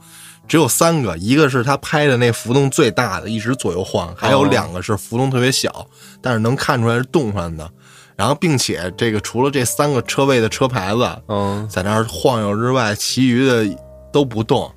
[0.49, 5.87] 只有三个，一个是他拍的那浮动最大的，一直左右晃，还有两个是浮动特别小，
[6.23, 7.71] 但是能看出来是动换的。
[8.17, 13.67] 然后，并且这个除了这三个车位的车牌子嗯，在那儿晃悠之外，其余的
[14.11, 14.75] 都不动。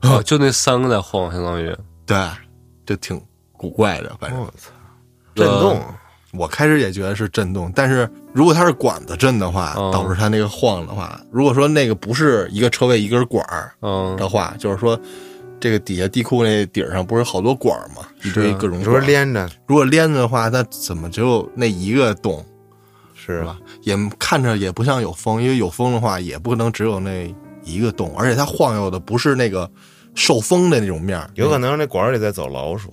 [0.00, 1.76] 哦，就那三个在晃，相当于。
[2.06, 2.16] 对，
[2.86, 3.20] 就挺
[3.52, 4.40] 古怪的，反正。
[4.40, 4.70] 我操，
[5.34, 5.80] 震动，
[6.32, 14.98] 我开始也觉得是震动，但是如果它是管子震的话，嗯导致它那个晃的话，如果说那个不是一个车位一根管儿嗯，的话，就是说
[15.60, 18.06] 这个底下地库那底儿上不是好多管儿吗？
[18.24, 19.06] 一堆各种你说管儿。
[19.06, 22.44] 连着如果连着的话，那怎么只有那一个洞
[23.14, 23.58] 是是吧？
[23.82, 29.70] 也看着也不像有风，因为有风的话也不能只有那一个洞，而且它晃悠的不是那个
[30.14, 32.92] 受风的那种面儿，有可能那管儿里在走老鼠，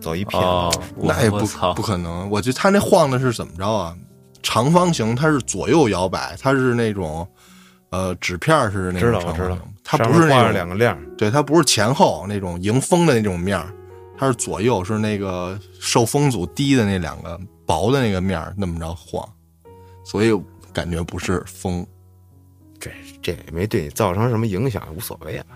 [0.00, 1.44] 走一片哦，那也不
[1.74, 2.28] 不可能。
[2.30, 3.96] 我觉得他那晃的是怎么着啊？
[4.42, 7.28] 长方形，它是左右摇摆，它是那种
[7.90, 13.70] 呃纸片儿似的那知道知道种长方形，，它不是那种两个链儿，对，它不是前后那种迎风的那种面儿，
[14.18, 19.28] 它是左右是那个受风阻低的那两个薄的那个面儿那么着晃，
[20.04, 20.32] 所以
[20.72, 21.86] 感觉不是风。
[22.78, 22.90] 这
[23.20, 25.46] 这也没对你造成什么影响，无所谓啊。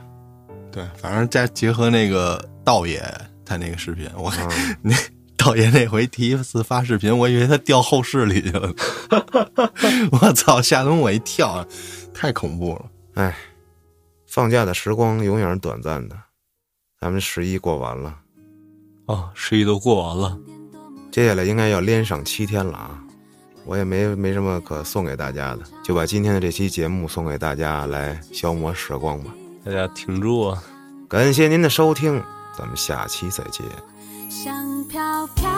[0.70, 3.03] 对，反正再结合那个道爷
[3.45, 4.95] 他那个视频，我、嗯 那
[5.36, 8.72] 道爷那回第一次发视频，我以为他掉后室里去了，
[10.20, 11.66] 我操，吓得我一跳，
[12.14, 12.86] 太恐怖了。
[13.14, 13.36] 哎，
[14.26, 16.16] 放假的时光永远是短暂的，
[17.01, 18.16] 咱们十一过完了，
[19.07, 20.38] 哦，十一都过完了，
[21.12, 23.01] 接下来应该要连上七天了啊！
[23.66, 29.32] 我也没没什么可送给大家的，就把今天的这期节目送给大家来消磨时光吧。
[29.64, 30.62] 大家挺住啊！
[31.09, 32.22] 感谢您的收听，
[32.57, 33.66] 咱们下期再见。
[34.30, 35.50] 香飘飘，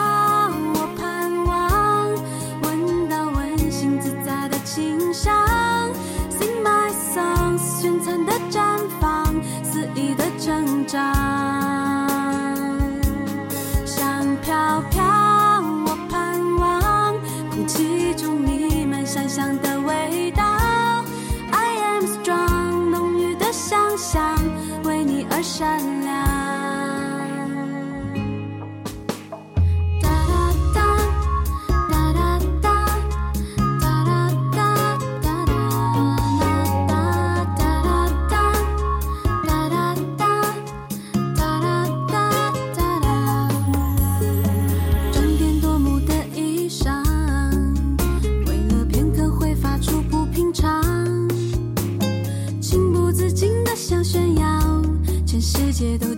[0.73, 2.09] 我盼望
[2.63, 5.33] 闻到温馨自在的清香。
[6.29, 9.33] Sing my songs，璀璨的绽放，
[9.63, 12.07] 肆意的成长。
[13.85, 15.03] 香飘飘，
[15.85, 17.15] 我盼望
[17.49, 20.43] 空气中弥漫香香的味道。
[21.51, 24.37] I am strong，浓郁的想象
[24.83, 25.81] 为你而闪
[55.77, 56.16] 界都。